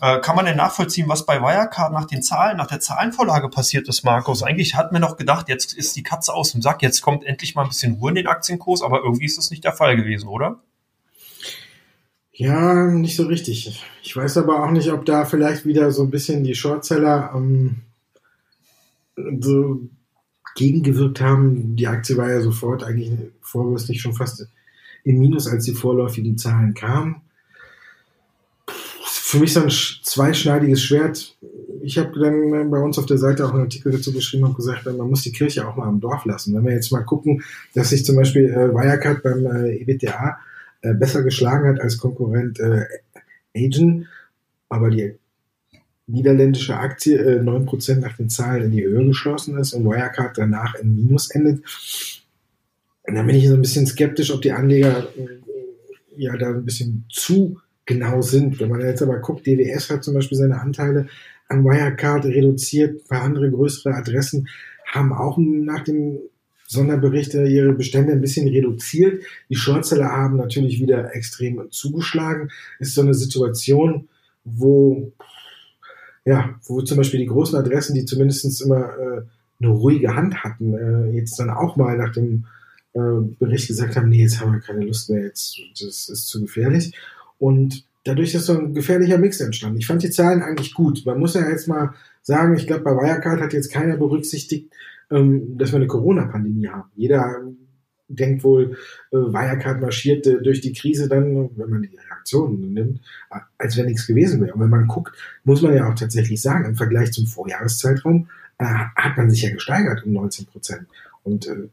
[0.00, 3.88] Äh, kann man denn nachvollziehen, was bei Wirecard nach den Zahlen, nach der Zahlenvorlage passiert
[3.88, 4.42] ist, Markus?
[4.42, 7.54] Eigentlich hat man noch gedacht, jetzt ist die Katze aus dem Sack, jetzt kommt endlich
[7.54, 10.28] mal ein bisschen Ruhe in den Aktienkurs, aber irgendwie ist das nicht der Fall gewesen,
[10.28, 10.60] oder?
[12.32, 13.84] Ja, nicht so richtig.
[14.02, 17.82] Ich weiß aber auch nicht, ob da vielleicht wieder so ein bisschen die Shortseller ähm,
[19.38, 19.88] so
[20.56, 21.76] gegengewirkt haben.
[21.76, 24.48] Die Aktie war ja sofort eigentlich vorbörslich schon fast
[25.04, 27.22] im Minus, als die vorläufigen Zahlen kamen.
[28.66, 31.36] für mich so ein zweischneidiges Schwert.
[31.82, 34.86] Ich habe dann bei uns auf der Seite auch einen Artikel dazu geschrieben und gesagt,
[34.86, 36.54] man muss die Kirche auch mal im Dorf lassen.
[36.54, 37.42] Wenn wir jetzt mal gucken,
[37.74, 40.38] dass sich zum Beispiel äh, Wirecard beim äh, EBTA
[40.82, 42.84] äh, besser geschlagen hat als Konkurrent äh,
[43.56, 44.06] Agent,
[44.68, 45.14] aber die
[46.06, 50.74] niederländische Aktie äh, 9% nach den Zahlen in die Höhe geschlossen ist und Wirecard danach
[50.76, 51.62] im Minus endet.
[53.06, 55.40] Und dann bin ich so ein bisschen skeptisch, ob die Anleger äh,
[56.16, 58.60] ja da ein bisschen zu genau sind.
[58.60, 61.06] Wenn man jetzt aber guckt, DWS hat zum Beispiel seine Anteile
[61.48, 64.48] an Wirecard reduziert, ein paar andere größere Adressen
[64.86, 66.18] haben auch nach dem
[66.66, 69.22] Sonderbericht ihre Bestände ein bisschen reduziert.
[69.50, 72.50] Die Shortseller haben natürlich wieder extrem zugeschlagen.
[72.78, 74.08] Ist so eine Situation,
[74.44, 75.12] wo
[76.24, 79.22] ja, wo zum Beispiel die großen Adressen, die zumindest immer äh,
[79.60, 82.46] eine ruhige Hand hatten, äh, jetzt dann auch mal nach dem
[82.94, 86.96] Bericht gesagt haben, nee, jetzt haben wir keine Lust mehr, jetzt das ist zu gefährlich.
[87.38, 89.78] Und dadurch ist so ein gefährlicher Mix entstanden.
[89.78, 91.04] Ich fand die Zahlen eigentlich gut.
[91.04, 94.72] Man muss ja jetzt mal sagen, ich glaube, bei Wirecard hat jetzt keiner berücksichtigt,
[95.10, 96.90] ähm, dass wir eine Corona-Pandemie haben.
[96.94, 97.42] Jeder
[98.08, 98.76] denkt wohl,
[99.10, 103.00] äh, Wirecard marschiert äh, durch die Krise dann, wenn man die Reaktionen nimmt,
[103.58, 104.54] als wenn nichts gewesen wäre.
[104.54, 108.28] Und wenn man guckt, muss man ja auch tatsächlich sagen, im Vergleich zum Vorjahreszeitraum
[108.58, 110.86] äh, hat man sich ja gesteigert um 19 Prozent.
[111.22, 111.68] Und äh,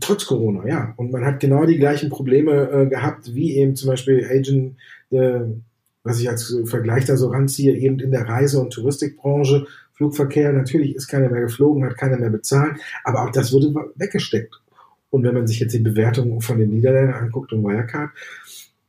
[0.00, 0.94] Trotz Corona, ja.
[0.96, 4.76] Und man hat genau die gleichen Probleme äh, gehabt, wie eben zum Beispiel Agent,
[5.10, 5.40] äh,
[6.04, 9.66] was ich als Vergleich da so ranziehe, eben in der Reise- und Touristikbranche.
[9.94, 14.54] Flugverkehr, natürlich ist keiner mehr geflogen, hat keiner mehr bezahlt, aber auch das wurde weggesteckt.
[15.10, 18.10] Und wenn man sich jetzt die Bewertung von den Niederländern anguckt und Wirecard,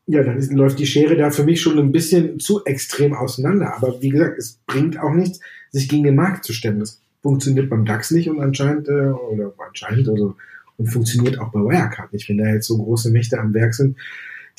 [0.06, 3.75] ja, dann ist, läuft die Schere da für mich schon ein bisschen zu extrem auseinander.
[3.75, 5.39] Aber wie gesagt, es bringt auch nichts,
[5.71, 6.79] sich gegen den Markt zu stemmen.
[6.79, 10.36] Das funktioniert beim DAX nicht und anscheinend, äh, oder anscheinend, also
[10.77, 12.27] und funktioniert auch bei Wirecard nicht.
[12.29, 13.97] Wenn da jetzt so große Mächte am Werk sind,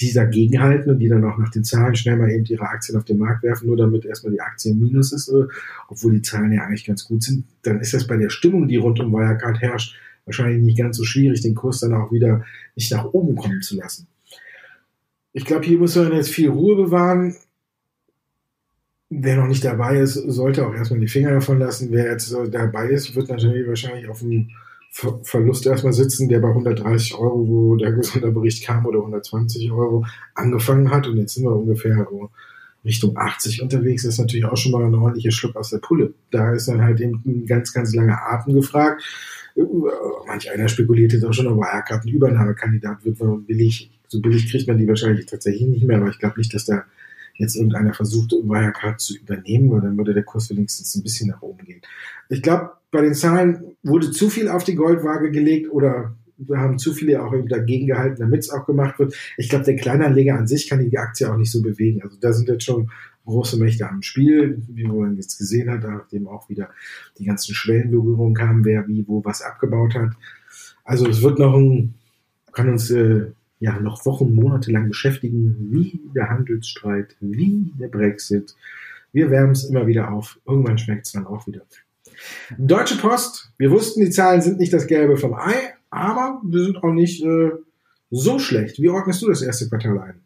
[0.00, 2.98] die dagegen halten und die dann auch nach den Zahlen schnell mal eben ihre Aktien
[2.98, 5.44] auf den Markt werfen, nur damit erstmal die Aktie im Minus ist, äh,
[5.88, 8.76] obwohl die Zahlen ja eigentlich ganz gut sind, dann ist das bei der Stimmung, die
[8.76, 12.90] rund um Wirecard herrscht, wahrscheinlich nicht ganz so schwierig, den Kurs dann auch wieder nicht
[12.90, 14.08] nach oben kommen zu lassen.
[15.32, 17.36] Ich glaube, hier muss man jetzt viel Ruhe bewahren.
[19.10, 21.88] Wer noch nicht dabei ist, sollte auch erstmal die Finger davon lassen.
[21.90, 24.50] Wer jetzt dabei ist, wird natürlich wahrscheinlich auf dem
[24.96, 30.06] Ver Verlust erstmal sitzen, der bei 130 Euro, wo der Sonderbericht kam, oder 120 Euro
[30.36, 31.08] angefangen hat.
[31.08, 32.06] Und jetzt sind wir ungefähr
[32.84, 34.04] Richtung 80 unterwegs.
[34.04, 36.14] Das ist natürlich auch schon mal ein ordentlicher Schluck aus der Pulle.
[36.30, 39.02] Da ist dann halt eben ein ganz, ganz langer Atem gefragt.
[40.28, 44.20] Manch einer spekuliert jetzt auch schon, ob er gerade ein Übernahmekandidat wird, weil billig, so
[44.20, 45.96] billig kriegt man die wahrscheinlich tatsächlich nicht mehr.
[45.96, 46.84] Aber ich glaube nicht, dass da
[47.34, 51.42] jetzt irgendeiner versucht, Wirecard zu übernehmen, weil dann würde der Kurs wenigstens ein bisschen nach
[51.42, 51.82] oben gehen.
[52.28, 56.78] Ich glaube, bei den Zahlen wurde zu viel auf die Goldwaage gelegt oder wir haben
[56.78, 59.14] zu viele auch eben dagegen gehalten, damit es auch gemacht wird.
[59.36, 62.02] Ich glaube, der Kleinanleger an sich kann die Aktie auch nicht so bewegen.
[62.02, 62.90] Also da sind jetzt schon
[63.24, 66.70] große Mächte am Spiel, wie man jetzt gesehen hat, nachdem auch wieder
[67.18, 70.10] die ganzen Schwellenberührungen kamen, wer wie wo was abgebaut hat.
[70.84, 71.94] Also es wird noch ein,
[72.52, 73.32] kann uns äh,
[73.64, 78.54] ja noch Wochen, Monate lang beschäftigen, wie der Handelsstreit, wie der Brexit.
[79.12, 80.38] Wir wärmen es immer wieder auf.
[80.46, 81.62] Irgendwann schmeckt es dann auch wieder.
[82.58, 85.54] Deutsche Post, wir wussten, die Zahlen sind nicht das Gelbe vom Ei,
[85.88, 87.52] aber wir sind auch nicht äh,
[88.10, 88.80] so schlecht.
[88.82, 90.20] Wie ordnest du das erste Quartal ein?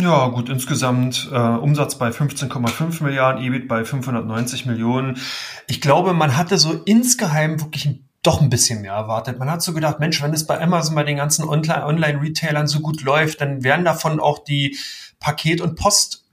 [0.00, 5.18] Ja, gut, insgesamt äh, Umsatz bei 15,5 Milliarden, EBIT bei 590 Millionen.
[5.66, 9.38] Ich glaube, man hatte so insgeheim wirklich ein doch ein bisschen mehr erwartet.
[9.38, 13.02] Man hat so gedacht, Mensch, wenn es bei Amazon bei den ganzen Online-Retailern so gut
[13.02, 14.76] läuft, dann werden davon auch die
[15.20, 15.76] Paket- und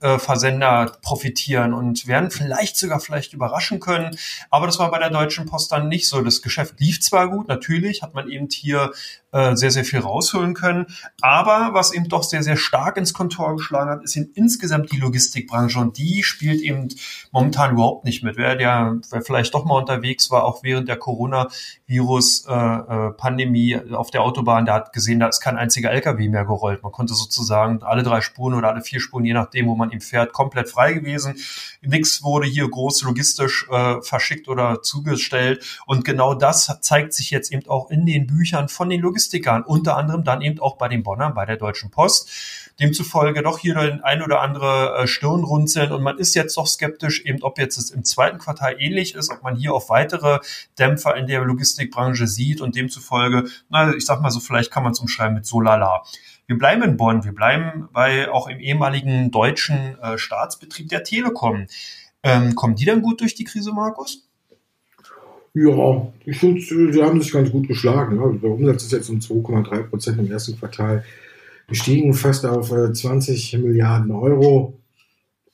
[0.00, 4.16] Postversender profitieren und werden vielleicht sogar vielleicht überraschen können.
[4.50, 6.22] Aber das war bei der Deutschen Post dann nicht so.
[6.22, 8.92] Das Geschäft lief zwar gut, natürlich hat man eben hier
[9.30, 10.86] äh, sehr, sehr viel rausholen können.
[11.20, 14.96] Aber was eben doch sehr, sehr stark ins Kontor geschlagen hat, ist eben insgesamt die
[14.96, 16.88] Logistikbranche und die spielt eben
[17.30, 18.38] momentan überhaupt nicht mit.
[18.38, 24.10] Wer, der, wer vielleicht doch mal unterwegs war, auch während der Coronavirus-Pandemie äh, äh, auf
[24.10, 26.82] der Autobahn, der hat gesehen, da ist kein einziger LKW mehr gerollt.
[26.82, 30.00] Man konnte sozusagen alle drei Spuren oder alle vier Spuren, je nachdem, wo man ihm
[30.00, 31.36] fährt, komplett frei gewesen.
[31.82, 35.64] Nichts wurde hier groß logistisch äh, verschickt oder zugestellt.
[35.86, 39.62] Und genau das zeigt sich jetzt eben auch in den Büchern von den Logistikern.
[39.62, 42.30] Unter anderem dann eben auch bei den Bonnern, bei der Deutschen Post.
[42.80, 47.24] Demzufolge doch hier ein oder andere äh, Stirn runzeln und man ist jetzt doch skeptisch,
[47.24, 50.38] eben ob jetzt es im zweiten Quartal ähnlich ist, ob man hier auf weitere
[50.78, 54.92] Dämpfer in der Logistikbranche sieht und demzufolge, na, ich sag mal so, vielleicht kann man
[54.92, 56.04] es umschreiben mit so lala.
[56.48, 61.66] Wir bleiben in Bonn, wir bleiben bei auch im ehemaligen deutschen äh, Staatsbetrieb der Telekom.
[62.22, 64.26] Ähm, kommen die dann gut durch die Krise, Markus?
[65.52, 68.18] Ja, ich finde, sie haben sich ganz gut geschlagen.
[68.18, 71.04] Also der Umsatz ist jetzt um 2,3 Prozent im ersten Quartal
[71.66, 74.80] gestiegen, fast auf 20 äh, Milliarden Euro.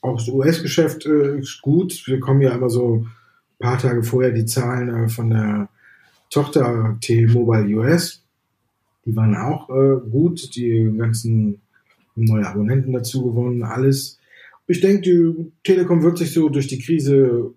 [0.01, 2.07] auch das US-Geschäft äh, ist gut.
[2.07, 3.11] Wir kommen ja immer so ein
[3.59, 5.69] paar Tage vorher die Zahlen äh, von der
[6.31, 8.24] Tochter T-Mobile US.
[9.07, 10.55] Die waren auch äh, gut.
[10.57, 11.61] Die ganzen
[12.15, 14.19] neue Abonnenten dazu gewonnen, alles.
[14.67, 17.53] Ich denke, die Telekom wird sich so durch die Krise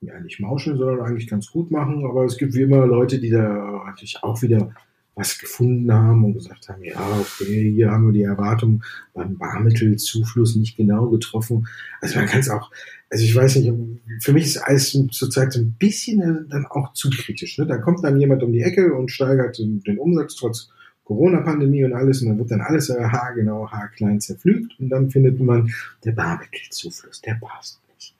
[0.00, 2.04] ja nicht mauscheln, sondern eigentlich ganz gut machen.
[2.04, 4.74] Aber es gibt wie immer Leute, die da eigentlich auch wieder
[5.14, 10.56] was gefunden haben und gesagt haben, ja, okay, hier haben wir die Erwartung beim Barmittelzufluss
[10.56, 11.66] nicht genau getroffen.
[12.00, 12.70] Also man kann es auch,
[13.10, 13.72] also ich weiß nicht,
[14.20, 17.58] für mich ist alles zurzeit so ein bisschen dann auch zu kritisch.
[17.58, 17.66] Ne?
[17.66, 20.70] Da kommt dann jemand um die Ecke und steigert den Umsatz trotz
[21.04, 25.70] Corona-Pandemie und alles und dann wird dann alles haargenau, haarklein zerpflügt und dann findet man,
[26.04, 28.14] der Barmittelzufluss, der passt nicht.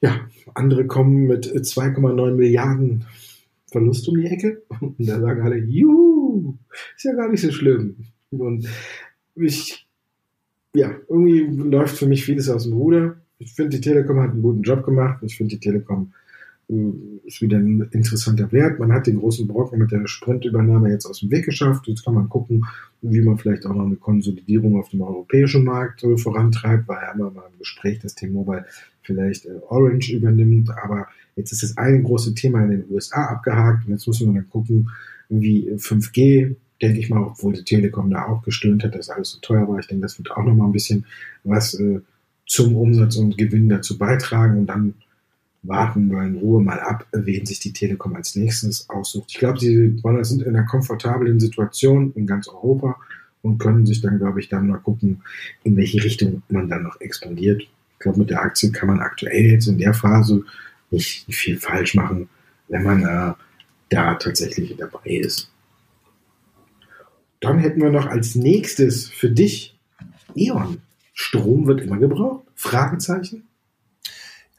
[0.00, 0.20] Ja,
[0.54, 3.04] andere kommen mit 2,9 Milliarden
[3.76, 4.62] Verlust um die Ecke.
[4.80, 6.54] Und da sagen alle, juhu,
[6.96, 7.96] ist ja gar nicht so schlimm.
[8.30, 8.66] Und
[9.34, 9.86] ich,
[10.74, 13.18] ja, irgendwie läuft für mich vieles aus dem Ruder.
[13.38, 15.22] Ich finde, die Telekom hat einen guten Job gemacht.
[15.22, 16.14] Ich finde, die Telekom
[16.68, 18.80] ist wieder ein interessanter Wert.
[18.80, 21.86] Man hat den großen Brocken mit der Sprintübernahme jetzt aus dem Weg geschafft.
[21.86, 22.64] Jetzt kann man gucken,
[23.02, 27.12] wie man vielleicht auch noch eine Konsolidierung auf dem europäischen Markt äh, vorantreibt, weil ja
[27.12, 28.66] immer mal im Gespräch das T-Mobile
[29.02, 30.70] vielleicht äh, Orange übernimmt.
[30.70, 34.40] Aber Jetzt ist das eine große Thema in den USA abgehakt und jetzt müssen wir
[34.40, 34.88] dann gucken,
[35.28, 39.38] wie 5G, denke ich mal, obwohl die Telekom da auch gestöhnt hat, dass alles so
[39.40, 39.78] teuer war.
[39.78, 41.04] Ich denke, das wird auch nochmal ein bisschen
[41.44, 42.00] was äh,
[42.46, 44.94] zum Umsatz und Gewinn dazu beitragen und dann
[45.66, 49.30] warten wir in Ruhe mal ab, wen sich die Telekom als nächstes aussucht.
[49.30, 52.96] Ich glaube, sie sind in einer komfortablen Situation in ganz Europa
[53.42, 55.22] und können sich dann, glaube ich, dann mal gucken,
[55.64, 57.62] in welche Richtung man dann noch expandiert.
[57.62, 60.44] Ich glaube, mit der Aktie kann man aktuell jetzt in der Phase
[60.90, 62.28] nicht viel falsch machen,
[62.68, 63.34] wenn man äh,
[63.88, 65.50] da tatsächlich dabei ist.
[67.40, 69.76] Dann hätten wir noch als nächstes für dich
[70.34, 70.78] E.ON.
[71.12, 72.44] Strom wird immer gebraucht?
[72.54, 73.45] Fragezeichen.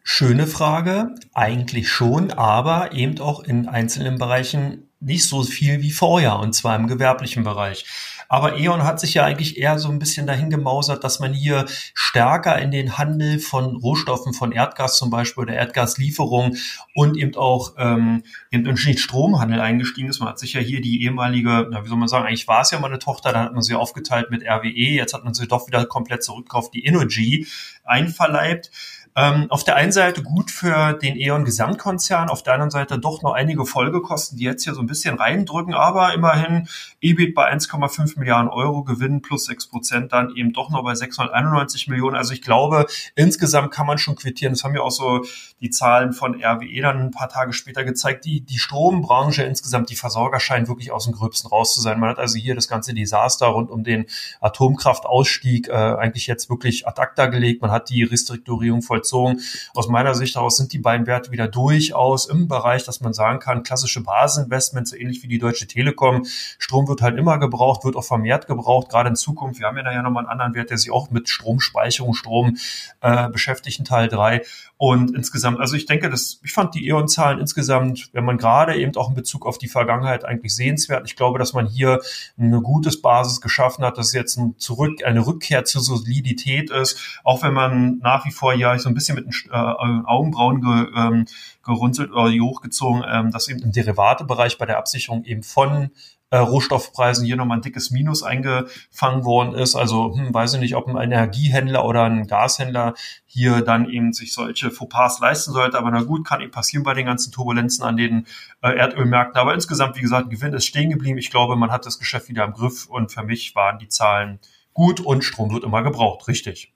[0.09, 6.39] Schöne Frage, eigentlich schon, aber eben auch in einzelnen Bereichen nicht so viel wie vorher,
[6.39, 7.83] und zwar im gewerblichen Bereich.
[8.29, 11.65] Aber E.ON hat sich ja eigentlich eher so ein bisschen dahin gemausert, dass man hier
[11.93, 16.55] stärker in den Handel von Rohstoffen, von Erdgas zum Beispiel oder Erdgaslieferung
[16.95, 20.19] und eben auch ähm, eben in den Stromhandel eingestiegen ist.
[20.19, 22.71] Man hat sich ja hier die ehemalige, na, wie soll man sagen, eigentlich war es
[22.71, 25.47] ja mal eine Tochter, dann hat man sie aufgeteilt mit RWE, jetzt hat man sie
[25.47, 27.45] doch wieder komplett zurückgekauft, die Energy
[27.83, 28.71] einverleibt.
[29.17, 33.23] Ähm, auf der einen Seite gut für den E.ON Gesamtkonzern, auf der anderen Seite doch
[33.23, 36.67] noch einige Folgekosten, die jetzt hier so ein bisschen reindrücken, aber immerhin
[37.01, 41.87] EBIT bei 1,5 Milliarden Euro, Gewinn plus 6 Prozent, dann eben doch noch bei 691
[41.87, 42.15] Millionen.
[42.15, 44.53] Also ich glaube, insgesamt kann man schon quittieren.
[44.53, 45.25] Das haben ja auch so
[45.61, 48.23] die Zahlen von RWE dann ein paar Tage später gezeigt.
[48.23, 51.99] Die, die Strombranche insgesamt, die Versorger scheinen wirklich aus dem Gröbsten raus zu sein.
[51.99, 54.05] Man hat also hier das ganze Desaster rund um den
[54.41, 57.63] Atomkraftausstieg äh, eigentlich jetzt wirklich ad acta gelegt.
[57.63, 59.41] Man hat die Restrukturierung vollzogen vollzogen.
[59.73, 63.39] Aus meiner Sicht heraus sind die beiden Werte wieder durchaus im Bereich, dass man sagen
[63.39, 66.25] kann, klassische Basisinvestments, so ähnlich wie die Deutsche Telekom.
[66.59, 69.59] Strom wird halt immer gebraucht, wird auch vermehrt gebraucht, gerade in Zukunft.
[69.59, 72.57] Wir haben ja da ja nochmal einen anderen Wert, der sich auch mit Stromspeicherung, Strom
[73.01, 74.43] äh, beschäftigt, Teil 3.
[74.77, 78.95] Und insgesamt, also ich denke, dass, ich fand die E.ON-Zahlen insgesamt, wenn man gerade eben
[78.95, 81.07] auch in Bezug auf die Vergangenheit eigentlich sehenswert.
[81.07, 81.99] Ich glaube, dass man hier
[82.37, 87.41] eine gutes Basis geschaffen hat, dass jetzt ein Zurück, eine Rückkehr zur Solidität ist, auch
[87.41, 91.25] wenn man nach wie vor ja so ein bisschen mit den äh, Augenbrauen ge, ähm,
[91.67, 95.91] gerunzelt oder hochgezogen, ähm, dass eben im Derivatebereich bei der Absicherung eben von
[96.29, 99.75] äh, Rohstoffpreisen hier nochmal ein dickes Minus eingefangen worden ist.
[99.75, 104.33] Also hm, weiß ich nicht, ob ein Energiehändler oder ein Gashändler hier dann eben sich
[104.33, 105.77] solche Fauxpas leisten sollte.
[105.77, 108.25] Aber na gut, kann eben passieren bei den ganzen Turbulenzen an den
[108.61, 109.39] äh, Erdölmärkten.
[109.39, 111.17] Aber insgesamt, wie gesagt, Gewinn ist stehen geblieben.
[111.17, 114.39] Ich glaube, man hat das Geschäft wieder im Griff und für mich waren die Zahlen
[114.73, 116.27] gut und Strom wird immer gebraucht.
[116.27, 116.73] Richtig.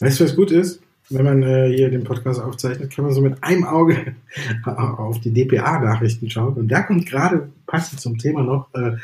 [0.00, 0.80] Weißt du, was gut ist?
[1.08, 4.14] Wenn man äh, hier den Podcast aufzeichnet, kann man so mit einem Auge
[4.64, 6.54] auf die DPA-Nachrichten schauen.
[6.54, 8.96] Und da kommt gerade, passend zum Thema noch, äh,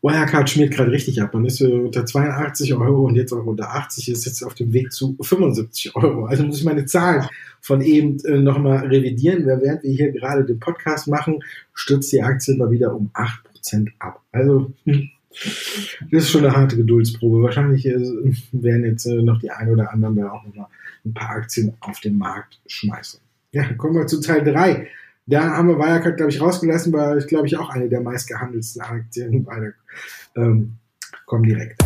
[0.00, 1.34] Wirecard schmiert gerade richtig ab.
[1.34, 4.72] Man ist äh, unter 82 Euro und jetzt auch unter 80, ist jetzt auf dem
[4.72, 6.26] Weg zu 75 Euro.
[6.26, 7.26] Also muss ich meine Zahlen
[7.60, 9.44] von eben äh, nochmal revidieren.
[9.46, 11.40] Während wir hier gerade den Podcast machen,
[11.74, 14.22] stürzt die Aktie mal wieder um 8% ab.
[14.30, 17.42] Also, hm, das ist schon eine harte Geduldsprobe.
[17.42, 17.98] Wahrscheinlich äh,
[18.52, 20.66] werden jetzt äh, noch die ein oder anderen da auch nochmal
[21.04, 23.20] ein paar Aktien auf den Markt schmeißen.
[23.52, 24.88] Ja, kommen wir zu Teil 3.
[25.26, 28.82] Da haben wir Wirecard, glaube ich, rausgelassen, weil ich glaube ich auch eine der meistgehandelsten
[28.82, 29.44] Aktien.
[29.44, 29.74] Beide
[30.36, 30.78] ähm,
[31.26, 31.82] kommen direkt.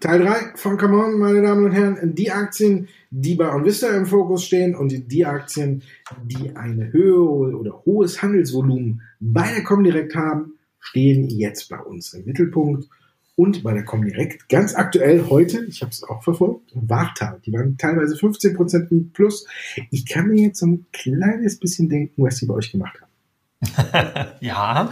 [0.00, 2.14] Teil 3 von Come On, meine Damen und Herren.
[2.14, 5.82] Die Aktien, die bei OnVista im Fokus stehen und die Aktien,
[6.24, 12.24] die eine Höhe oder hohes Handelsvolumen bei der Comdirect haben, stehen jetzt bei uns im
[12.24, 12.88] Mittelpunkt.
[13.36, 17.76] Und bei der Comdirect ganz aktuell heute, ich habe es auch verfolgt, Warta, die waren
[17.76, 19.46] teilweise 15% plus.
[19.90, 23.09] Ich kann mir jetzt so ein kleines bisschen denken, was die bei euch gemacht haben.
[24.40, 24.90] ja,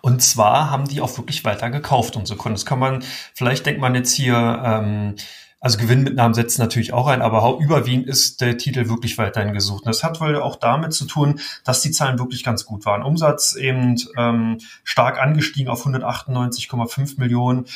[0.00, 2.56] und zwar haben die auch wirklich weiter gekauft und so Kunden.
[2.56, 3.04] Das kann man,
[3.34, 5.14] vielleicht denkt man jetzt hier, ähm,
[5.60, 9.84] also Gewinnmitnahmen setzen natürlich auch ein, aber überwiegend ist der Titel wirklich weiterhin gesucht.
[9.84, 13.02] Und das hat wohl auch damit zu tun, dass die Zahlen wirklich ganz gut waren.
[13.02, 17.66] Umsatz eben ähm, stark angestiegen auf 198,5 Millionen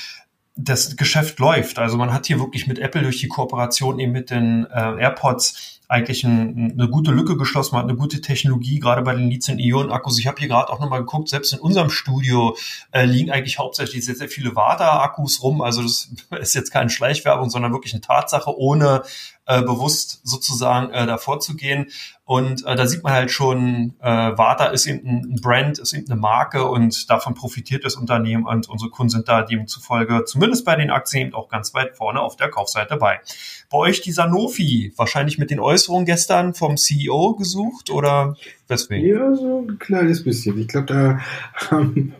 [0.55, 1.79] das Geschäft läuft.
[1.79, 5.81] Also man hat hier wirklich mit Apple durch die Kooperation eben mit den äh, AirPods
[5.93, 10.19] eigentlich ein, eine gute Lücke geschlossen, man hat eine gute Technologie, gerade bei den Lithium-Ionen-Akkus.
[10.19, 12.57] Ich habe hier gerade auch nochmal geguckt, selbst in unserem Studio
[12.93, 15.61] äh, liegen eigentlich hauptsächlich sehr, sehr viele WADA-Akkus rum.
[15.61, 16.09] Also das
[16.41, 19.03] ist jetzt keine Schleichwerbung, sondern wirklich eine Tatsache, ohne
[19.45, 21.89] äh, bewusst sozusagen äh, davor zu gehen.
[22.33, 26.11] Und äh, da sieht man halt schon, äh, Vata ist eben ein Brand, ist eben
[26.11, 30.75] eine Marke und davon profitiert das Unternehmen und unsere Kunden sind da demzufolge zumindest bei
[30.75, 33.21] den Aktien eben auch ganz weit vorne auf der Kaufseite bei.
[33.69, 38.35] Bei euch die Sanofi, wahrscheinlich mit den Äußerungen gestern vom CEO gesucht oder
[38.67, 39.07] weswegen?
[39.11, 40.59] Ja, so ein kleines bisschen.
[40.59, 41.21] Ich glaube, da
[41.71, 42.15] haben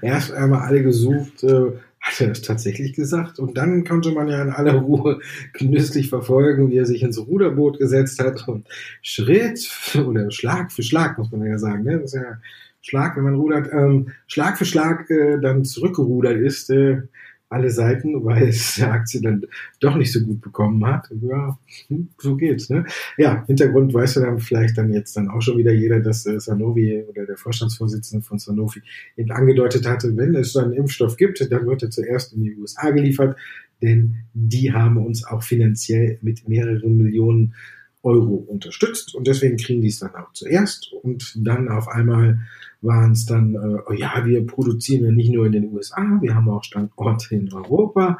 [0.00, 3.38] erst einmal alle gesucht, äh, hat er das tatsächlich gesagt?
[3.38, 5.20] Und dann konnte man ja in aller Ruhe
[5.52, 8.66] genüsslich verfolgen, wie er sich ins Ruderboot gesetzt hat und
[9.02, 9.70] Schritt
[10.06, 11.98] oder Schlag für Schlag, muss man ja sagen, ne?
[11.98, 12.38] Das ist ja
[12.82, 16.70] Schlag, wenn man rudert, ähm, Schlag für Schlag äh, dann zurückgerudert ist.
[16.70, 17.02] Äh,
[17.50, 19.44] alle Seiten, weil es der Aktie dann
[19.80, 21.10] doch nicht so gut bekommen hat.
[21.20, 21.58] Ja,
[21.88, 22.70] hm, so geht's.
[22.70, 22.86] Ne?
[23.18, 27.04] Ja, Hintergrund weiß dann vielleicht dann jetzt dann auch schon wieder jeder, dass äh, Sanofi
[27.08, 28.82] oder der Vorstandsvorsitzende von Sanofi
[29.16, 32.54] eben angedeutet hatte, wenn es so einen Impfstoff gibt, dann wird er zuerst in die
[32.56, 33.36] USA geliefert,
[33.82, 37.54] denn die haben uns auch finanziell mit mehreren Millionen
[38.02, 42.38] Euro unterstützt und deswegen kriegen die es dann auch zuerst und dann auf einmal
[42.82, 46.34] waren es dann, äh, oh ja, wir produzieren ja nicht nur in den USA, wir
[46.34, 48.18] haben auch Standorte in Europa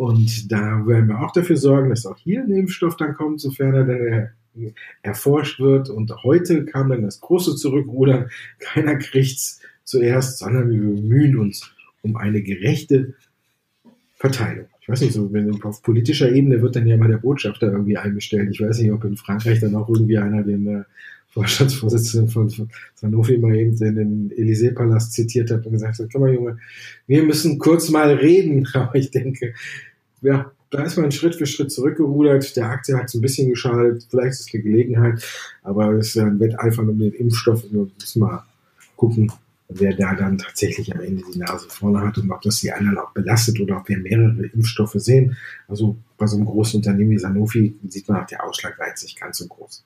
[0.00, 3.74] und da werden wir auch dafür sorgen, dass auch hier ein Impfstoff dann kommt, sofern
[3.74, 4.30] er dann
[5.02, 5.90] erforscht wird.
[5.90, 8.30] Und heute kam dann das große Zurückrudern.
[8.58, 11.70] Keiner kriegt's zuerst, sondern wir bemühen uns
[12.02, 13.14] um eine gerechte
[14.14, 14.66] Verteilung.
[14.80, 17.98] Ich weiß nicht, so wenn auf politischer Ebene wird dann ja mal der Botschafter irgendwie
[17.98, 18.48] eingestellt.
[18.50, 20.84] Ich weiß nicht, ob in Frankreich dann auch irgendwie einer den äh,
[21.30, 26.34] Vorstandsvorsitzenden von, von Sanofi mal eben den Élysée-Palast zitiert hat und gesagt hat, komm mal
[26.34, 26.58] Junge,
[27.06, 28.68] wir müssen kurz mal reden.
[28.74, 29.54] Aber ich denke,
[30.22, 32.56] ja, da ist man Schritt für Schritt zurückgerudert.
[32.56, 34.06] Der Aktie hat es ein bisschen geschadet.
[34.08, 35.24] Vielleicht ist es eine Gelegenheit,
[35.64, 37.64] aber es ist ein Wetteifern um den Impfstoff.
[37.64, 38.44] Und wir müssen mal
[38.94, 39.32] gucken,
[39.68, 42.98] wer da dann tatsächlich am Ende die Nase vorne hat und ob das die anderen
[42.98, 45.36] auch belastet oder ob wir mehrere Impfstoffe sehen.
[45.68, 49.02] Also bei so einem großen Unternehmen wie Sanofi sieht man auch, der Ausschlag war jetzt
[49.02, 49.84] nicht ganz so groß.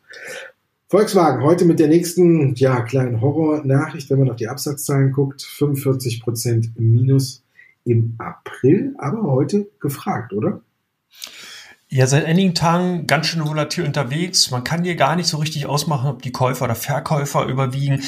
[0.95, 6.23] Volkswagen heute mit der nächsten ja, kleinen Horror-Nachricht, wenn man auf die Absatzzahlen guckt, 45
[6.23, 7.43] Prozent Minus
[7.85, 10.61] im April, aber heute gefragt, oder?
[11.89, 14.51] Ja, seit einigen Tagen ganz schön volatil unterwegs.
[14.51, 18.03] Man kann hier gar nicht so richtig ausmachen, ob die Käufer oder Verkäufer überwiegen.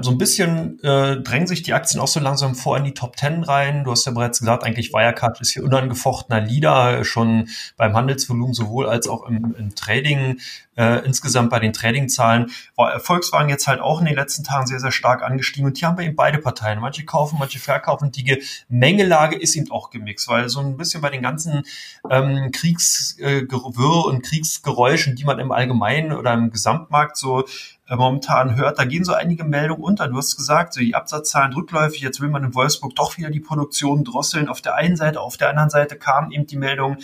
[0.00, 3.16] So ein bisschen äh, drängen sich die Aktien auch so langsam vor in die Top
[3.16, 3.84] Ten rein.
[3.84, 8.88] Du hast ja bereits gesagt, eigentlich Wirecard ist hier unangefochtener Leader, schon beim Handelsvolumen sowohl
[8.88, 10.38] als auch im, im Trading
[10.76, 14.80] äh, insgesamt bei den Trading-Zahlen war Volkswagen jetzt halt auch in den letzten Tagen sehr,
[14.80, 15.66] sehr stark angestiegen.
[15.66, 16.80] Und hier haben wir eben beide Parteien.
[16.80, 18.10] Manche kaufen, manche verkaufen.
[18.10, 21.64] Die Gemengelage ist eben auch gemixt, weil so ein bisschen bei den ganzen
[22.10, 27.44] ähm, Kriegsgewirr und Kriegsgeräuschen, die man im Allgemeinen oder im Gesamtmarkt so
[27.88, 30.08] äh, momentan hört, da gehen so einige Meldungen unter.
[30.08, 33.40] Du hast gesagt, so die Absatzzahlen rückläufig, jetzt will man in Wolfsburg doch wieder die
[33.40, 34.48] Produktion drosseln.
[34.48, 36.96] Auf der einen Seite, auf der anderen Seite kam eben die Meldung,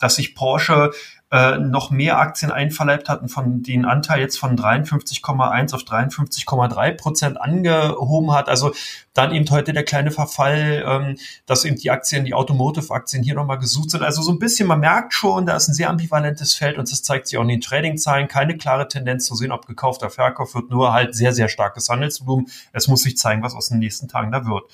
[0.00, 0.90] dass sich Porsche
[1.32, 7.40] äh, noch mehr Aktien einverleibt hatten, von den Anteil jetzt von 53,1 auf 53,3 Prozent
[7.40, 8.50] angehoben hat.
[8.50, 8.72] Also
[9.14, 11.16] dann eben heute der kleine Verfall, ähm,
[11.46, 14.02] dass eben die Aktien, die Automotive-Aktien hier nochmal gesucht sind.
[14.02, 17.02] Also so ein bisschen, man merkt schon, da ist ein sehr ambivalentes Feld und das
[17.02, 18.28] zeigt sich auch in den Trading-Zahlen.
[18.28, 21.88] Keine klare Tendenz zu sehen, ob gekauft oder verkauft wird, nur halt sehr, sehr starkes
[21.88, 22.48] Handelsvolumen.
[22.74, 24.64] Es muss sich zeigen, was aus den nächsten Tagen da wird.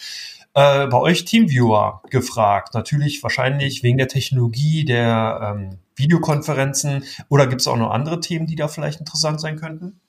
[0.54, 2.74] Äh, bei euch Teamviewer gefragt.
[2.74, 7.04] Natürlich wahrscheinlich wegen der Technologie, der ähm, Videokonferenzen.
[7.28, 10.00] Oder gibt es auch noch andere Themen, die da vielleicht interessant sein könnten?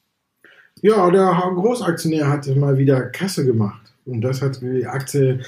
[0.82, 3.94] Ja, der Großaktionär hat mal wieder Kasse gemacht.
[4.06, 5.42] Und das hat die Aktie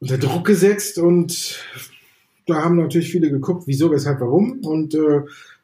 [0.00, 0.98] unter Druck gesetzt.
[0.98, 1.58] Und
[2.46, 4.60] da haben natürlich viele geguckt, wieso, weshalb, warum.
[4.60, 5.22] Und äh,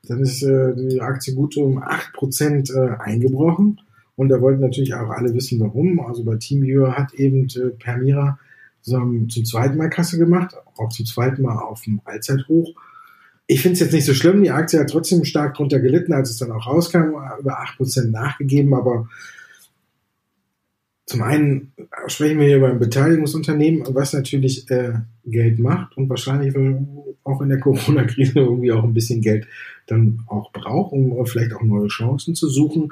[0.08, 3.80] dann ist äh, die Aktie gut um 8% äh, eingebrochen
[4.16, 6.00] und da wollten natürlich auch alle wissen, warum.
[6.00, 8.38] Also bei TeamViewer hat eben äh, Permira
[8.80, 12.74] zum, zum zweiten Mal Kasse gemacht, auch zum zweiten Mal auf dem Allzeithoch
[13.46, 14.42] ich finde es jetzt nicht so schlimm.
[14.42, 18.74] Die Aktie hat trotzdem stark drunter gelitten, als es dann auch rauskam, über 8% nachgegeben.
[18.74, 19.08] Aber
[21.06, 21.72] zum einen
[22.06, 24.94] sprechen wir hier über ein Beteiligungsunternehmen, was natürlich äh,
[25.26, 26.54] Geld macht und wahrscheinlich
[27.24, 29.46] auch in der Corona-Krise irgendwie auch ein bisschen Geld
[29.86, 32.90] dann auch braucht, um vielleicht auch neue Chancen zu suchen.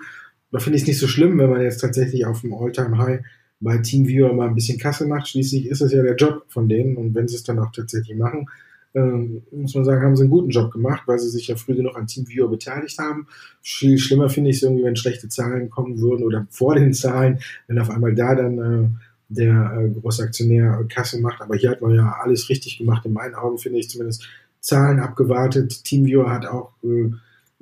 [0.53, 3.23] Da finde ich es nicht so schlimm, wenn man jetzt tatsächlich auf dem All-Time-High
[3.61, 5.29] bei TeamViewer mal ein bisschen Kasse macht.
[5.29, 8.17] Schließlich ist es ja der Job von denen und wenn sie es dann auch tatsächlich
[8.17, 8.47] machen,
[8.95, 11.75] ähm, muss man sagen, haben sie einen guten Job gemacht, weil sie sich ja früh
[11.75, 13.27] genug an TeamViewer beteiligt haben.
[13.63, 17.39] Viel schlimmer finde ich es irgendwie, wenn schlechte Zahlen kommen würden oder vor den Zahlen,
[17.69, 18.89] wenn auf einmal da dann äh,
[19.29, 21.41] der äh, Großaktionär Kasse macht.
[21.41, 23.07] Aber hier hat man ja alles richtig gemacht.
[23.07, 24.29] In meinen Augen finde ich zumindest
[24.61, 25.85] Zahlen abgewartet.
[25.85, 27.13] TeamViewer hat auch äh,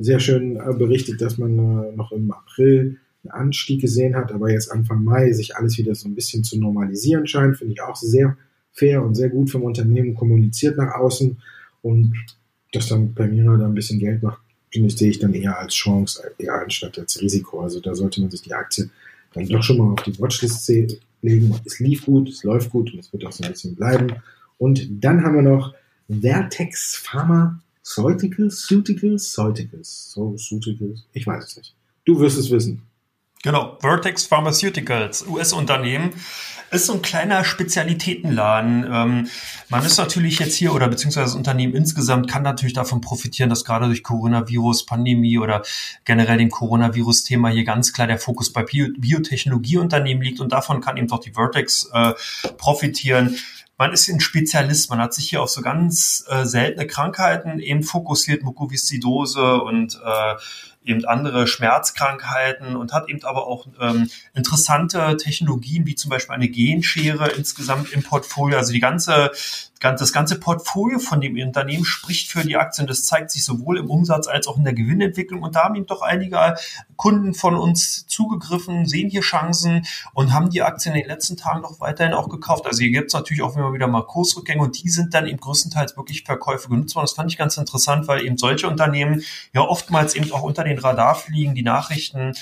[0.00, 4.50] sehr schön äh, berichtet, dass man äh, noch im April einen Anstieg gesehen hat, aber
[4.50, 7.96] jetzt Anfang Mai sich alles wieder so ein bisschen zu normalisieren scheint, finde ich auch
[7.96, 8.36] sehr
[8.72, 11.36] fair und sehr gut vom Unternehmen kommuniziert nach außen
[11.82, 12.14] und
[12.72, 14.40] dass dann bei mir da ein bisschen Geld macht,
[14.70, 17.60] finde ich, sehe ich dann eher als Chance, eher anstatt als Risiko.
[17.60, 18.88] Also da sollte man sich die Aktie
[19.34, 20.68] dann doch schon mal auf die Watchlist
[21.22, 21.54] legen.
[21.64, 24.12] Es lief gut, es läuft gut und es wird auch so ein bisschen bleiben.
[24.58, 25.74] Und dann haben wir noch
[26.08, 26.96] Vertex
[27.94, 31.74] Pharmaceuticals, Ceuticals, Ceuticals, so Ceuticals, ich weiß es nicht.
[32.04, 32.82] Du wirst es wissen.
[33.42, 36.10] Genau, Vertex Pharmaceuticals, US-Unternehmen,
[36.70, 38.84] ist so ein kleiner Spezialitätenladen.
[38.88, 39.28] Ähm,
[39.70, 43.64] man ist natürlich jetzt hier oder beziehungsweise das Unternehmen insgesamt kann natürlich davon profitieren, dass
[43.64, 45.62] gerade durch Coronavirus, Pandemie oder
[46.04, 50.96] generell dem Coronavirus-Thema hier ganz klar der Fokus bei Bio Biotechnologieunternehmen liegt und davon kann
[50.96, 52.12] eben auch die Vertex äh,
[52.56, 53.36] profitieren
[53.80, 57.82] man ist ein Spezialist, man hat sich hier auf so ganz äh, seltene Krankheiten eben
[57.82, 60.34] fokussiert, Mukoviszidose und äh,
[60.84, 66.50] eben andere Schmerzkrankheiten und hat eben aber auch ähm, interessante Technologien, wie zum Beispiel eine
[66.50, 68.58] Genschere insgesamt im Portfolio.
[68.58, 69.30] Also die ganze
[69.80, 72.86] das ganze Portfolio von dem Unternehmen spricht für die Aktien.
[72.86, 75.42] Das zeigt sich sowohl im Umsatz als auch in der Gewinnentwicklung.
[75.42, 76.56] Und da haben eben doch einige
[76.96, 81.62] Kunden von uns zugegriffen, sehen hier Chancen und haben die Aktien in den letzten Tagen
[81.62, 82.66] noch weiterhin auch gekauft.
[82.66, 85.40] Also hier gibt es natürlich auch immer wieder mal Kursrückgänge und die sind dann eben
[85.40, 87.04] größtenteils wirklich Verkäufe genutzt worden.
[87.04, 89.22] Das fand ich ganz interessant, weil eben solche Unternehmen
[89.54, 92.34] ja oftmals eben auch unter den Radar fliegen, die Nachrichten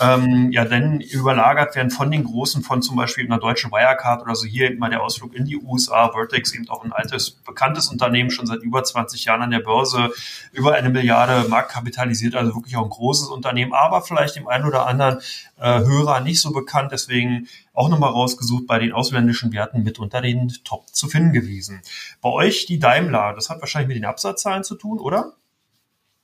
[0.00, 4.34] ähm, ja dann überlagert werden von den Großen, von zum Beispiel einer deutschen Wirecard oder
[4.34, 4.46] so.
[4.46, 8.30] Hier eben mal der Ausflug in die USA, Vertex eben auch ein altes, bekanntes Unternehmen,
[8.30, 10.10] schon seit über 20 Jahren an der Börse,
[10.52, 14.86] über eine Milliarde marktkapitalisiert, also wirklich auch ein großes Unternehmen, aber vielleicht dem einen oder
[14.86, 15.18] anderen
[15.58, 20.20] äh, Hörer nicht so bekannt, deswegen auch nochmal rausgesucht, bei den ausländischen Werten mit unter
[20.20, 21.80] den Top zu finden gewesen.
[22.20, 25.34] Bei euch die Daimler, das hat wahrscheinlich mit den Absatzzahlen zu tun, oder?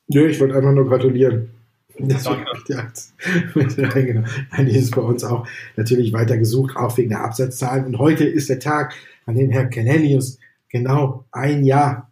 [0.09, 1.51] Nö, ich wollte einfach nur gratulieren.
[1.99, 2.77] Das Aktie.
[3.55, 4.27] genau.
[4.59, 5.47] Die ist bei uns auch
[5.77, 7.85] natürlich weiter gesucht, auch wegen der Absatzzahlen.
[7.85, 8.95] Und heute ist der Tag,
[9.27, 10.39] an dem Herr Kenenius
[10.73, 12.11] genau ein Jahr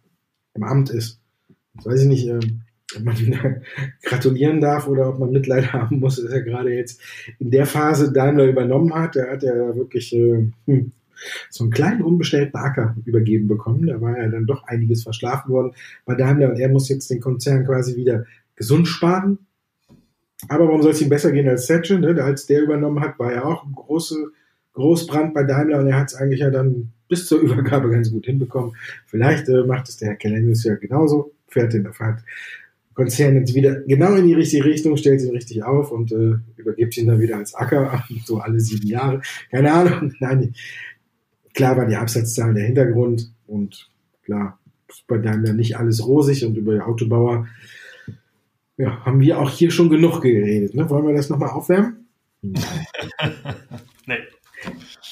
[0.53, 1.19] im Amt ist.
[1.75, 2.39] Jetzt weiß ich nicht, äh,
[2.95, 3.37] ob man ihm
[4.03, 7.01] gratulieren darf oder ob man Mitleid haben muss, dass er gerade jetzt
[7.39, 9.15] in der Phase Daimler übernommen hat.
[9.15, 10.91] Da hat er wirklich äh, hm,
[11.49, 13.87] so einen kleinen unbestellten Acker übergeben bekommen.
[13.87, 15.73] Da war ja dann doch einiges verschlafen worden
[16.05, 19.39] bei Daimler und er muss jetzt den Konzern quasi wieder gesund sparen.
[20.47, 21.99] Aber warum soll es ihm besser gehen als Thatcher?
[21.99, 22.21] Ne?
[22.21, 24.15] Als der übernommen hat, war ja auch ein große,
[24.73, 28.25] Großbrand bei Daimler und er hat es eigentlich ja dann bis zur Übergabe ganz gut
[28.25, 28.75] hinbekommen.
[29.05, 32.21] Vielleicht äh, macht es der Herr Kellenius ja genauso, fährt den Fahrt
[32.93, 36.97] Konzern jetzt wieder genau in die richtige Richtung, stellt ihn richtig auf und äh, übergibt
[36.97, 39.21] ihn dann wieder als Acker, so alle sieben Jahre.
[39.49, 40.13] Keine Ahnung.
[40.19, 40.53] Nein,
[41.53, 43.89] klar war die Absatzzahlen der Hintergrund und
[44.23, 44.59] klar
[44.89, 47.47] ist bei Daimler nicht alles rosig und über die Autobauer
[48.77, 50.73] ja, haben wir auch hier schon genug geredet.
[50.73, 50.89] Ne?
[50.89, 52.07] Wollen wir das nochmal aufwärmen?
[52.41, 54.17] nee.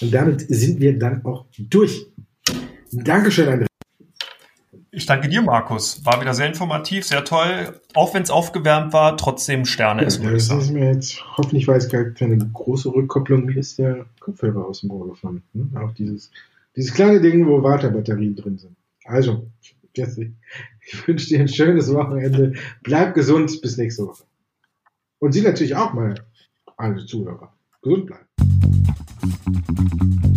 [0.02, 2.08] Und damit sind wir dann auch durch.
[2.92, 3.70] Dankeschön, André.
[4.92, 6.04] Ich danke dir, Markus.
[6.04, 7.80] War wieder sehr informativ, sehr toll.
[7.94, 11.76] Auch wenn es aufgewärmt war, trotzdem Sterne ja, ist, das ist mir jetzt, hoffentlich war
[11.76, 13.46] es gar keine große Rückkopplung.
[13.46, 15.44] Mir ist der Kopfhörer aus dem Ohr gefallen.
[15.54, 15.70] Ne?
[15.80, 16.32] Auch dieses,
[16.76, 18.76] dieses kleine Ding, wo Wartebatterien drin sind.
[19.06, 19.48] Also,
[19.94, 22.54] ich wünsche dir ein schönes Wochenende.
[22.84, 23.62] Bleib gesund.
[23.62, 24.24] Bis nächste Woche.
[25.20, 26.16] Und Sie natürlich auch mal,
[26.78, 28.69] alle Zuhörer, gesund bleiben.
[29.22, 30.29] Thank you.